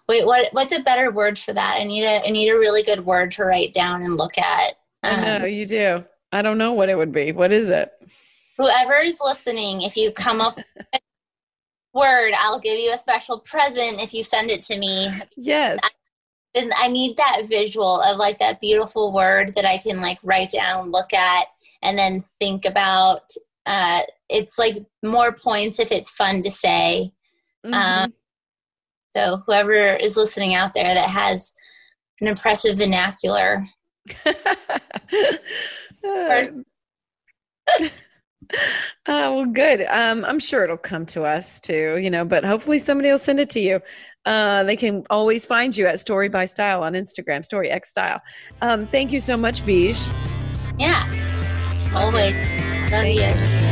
[0.08, 0.48] Wait, what?
[0.52, 1.78] What's a better word for that?
[1.80, 4.74] I need a I need a really good word to write down and look at.
[5.02, 6.04] Um, I know you do.
[6.32, 7.32] I don't know what it would be.
[7.32, 7.92] What is it?
[8.58, 11.00] Whoever is listening, if you come up with a
[11.92, 15.08] word, I'll give you a special present if you send it to me.
[15.36, 15.80] Yes.
[16.54, 20.50] And I need that visual of like that beautiful word that I can like write
[20.50, 21.46] down, look at,
[21.82, 23.30] and then think about.
[23.66, 27.12] Uh, it's like more points if it's fun to say.
[27.64, 27.74] Mm-hmm.
[27.74, 28.12] Um,
[29.16, 31.52] so whoever is listening out there that has
[32.20, 33.66] an impressive vernacular.
[35.96, 36.44] uh,
[39.06, 39.86] well, good.
[39.90, 43.40] Um, I'm sure it'll come to us too, you know, but hopefully somebody will send
[43.40, 43.80] it to you.
[44.24, 48.20] Uh, they can always find you at Story by Style on Instagram, Story X Style.
[48.62, 50.08] Um, thank you so much, Beej.
[50.78, 51.04] Yeah,
[51.94, 52.34] always.
[52.34, 53.58] Love thank you.
[53.58, 53.63] you.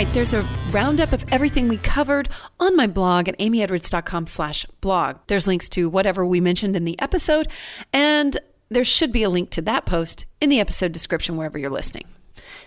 [0.00, 0.40] Right, there's a
[0.70, 5.18] roundup of everything we covered on my blog at amyedwards.com slash blog.
[5.26, 7.48] There's links to whatever we mentioned in the episode,
[7.92, 8.38] and
[8.70, 12.06] there should be a link to that post in the episode description wherever you're listening.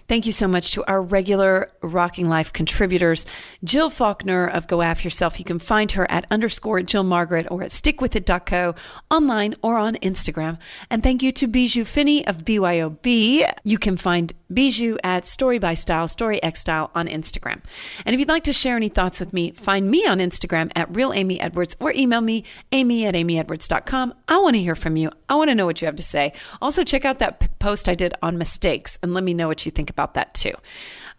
[0.08, 3.26] Thank you so much to our regular Rocking Life contributors,
[3.64, 5.40] Jill Faulkner of Go Aff Yourself.
[5.40, 8.76] You can find her at underscore Jill Margaret or at stickwithit.co
[9.10, 10.60] online or on Instagram.
[10.90, 13.50] And thank you to Bijou Finney of BYOB.
[13.64, 17.62] You can find Bijou at Story by Style, Story X Style on Instagram.
[18.06, 20.94] And if you'd like to share any thoughts with me, find me on Instagram at
[20.96, 24.14] Real Amy Edwards or email me, amy at amyedwards.com.
[24.28, 25.10] I want to hear from you.
[25.30, 26.34] I want to know what you have to say.
[26.62, 29.72] Also, check out that post I did on mistakes and let me know what you
[29.72, 30.54] think about that too.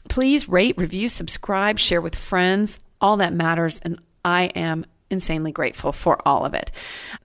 [0.09, 2.79] Please rate, review, subscribe, share with friends.
[3.01, 3.81] All that matters.
[3.81, 6.71] And I am insanely grateful for all of it.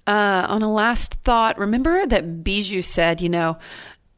[0.08, 3.58] Uh, on a last thought, remember that Bijou said, you know,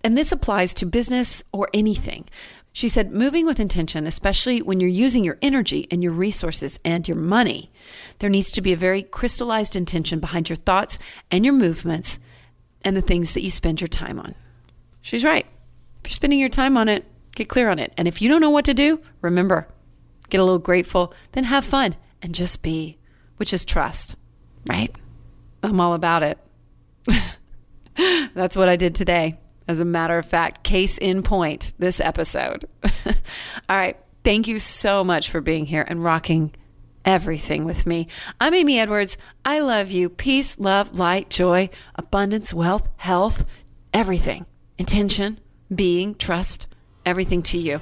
[0.03, 2.25] and this applies to business or anything.
[2.73, 7.05] She said, moving with intention, especially when you're using your energy and your resources and
[7.05, 7.69] your money,
[8.19, 10.97] there needs to be a very crystallized intention behind your thoughts
[11.29, 12.19] and your movements
[12.85, 14.35] and the things that you spend your time on.
[15.01, 15.45] She's right.
[16.03, 17.93] If you're spending your time on it, get clear on it.
[17.97, 19.67] And if you don't know what to do, remember,
[20.29, 22.97] get a little grateful, then have fun and just be,
[23.35, 24.15] which is trust,
[24.65, 24.95] right?
[25.61, 26.37] I'm all about it.
[28.33, 29.40] That's what I did today.
[29.72, 32.65] As a matter of fact, case in point, this episode.
[32.84, 33.13] all
[33.69, 33.95] right.
[34.22, 36.53] Thank you so much for being here and rocking
[37.05, 38.09] everything with me.
[38.41, 39.17] I'm Amy Edwards.
[39.45, 40.09] I love you.
[40.09, 43.45] Peace, love, light, joy, abundance, wealth, health,
[43.93, 44.45] everything.
[44.78, 45.39] Intention,
[45.74, 46.67] being, trust,
[47.05, 47.80] everything to you.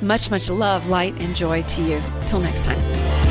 [0.00, 2.02] Much, much love, light, and joy to you.
[2.26, 3.23] Till next time.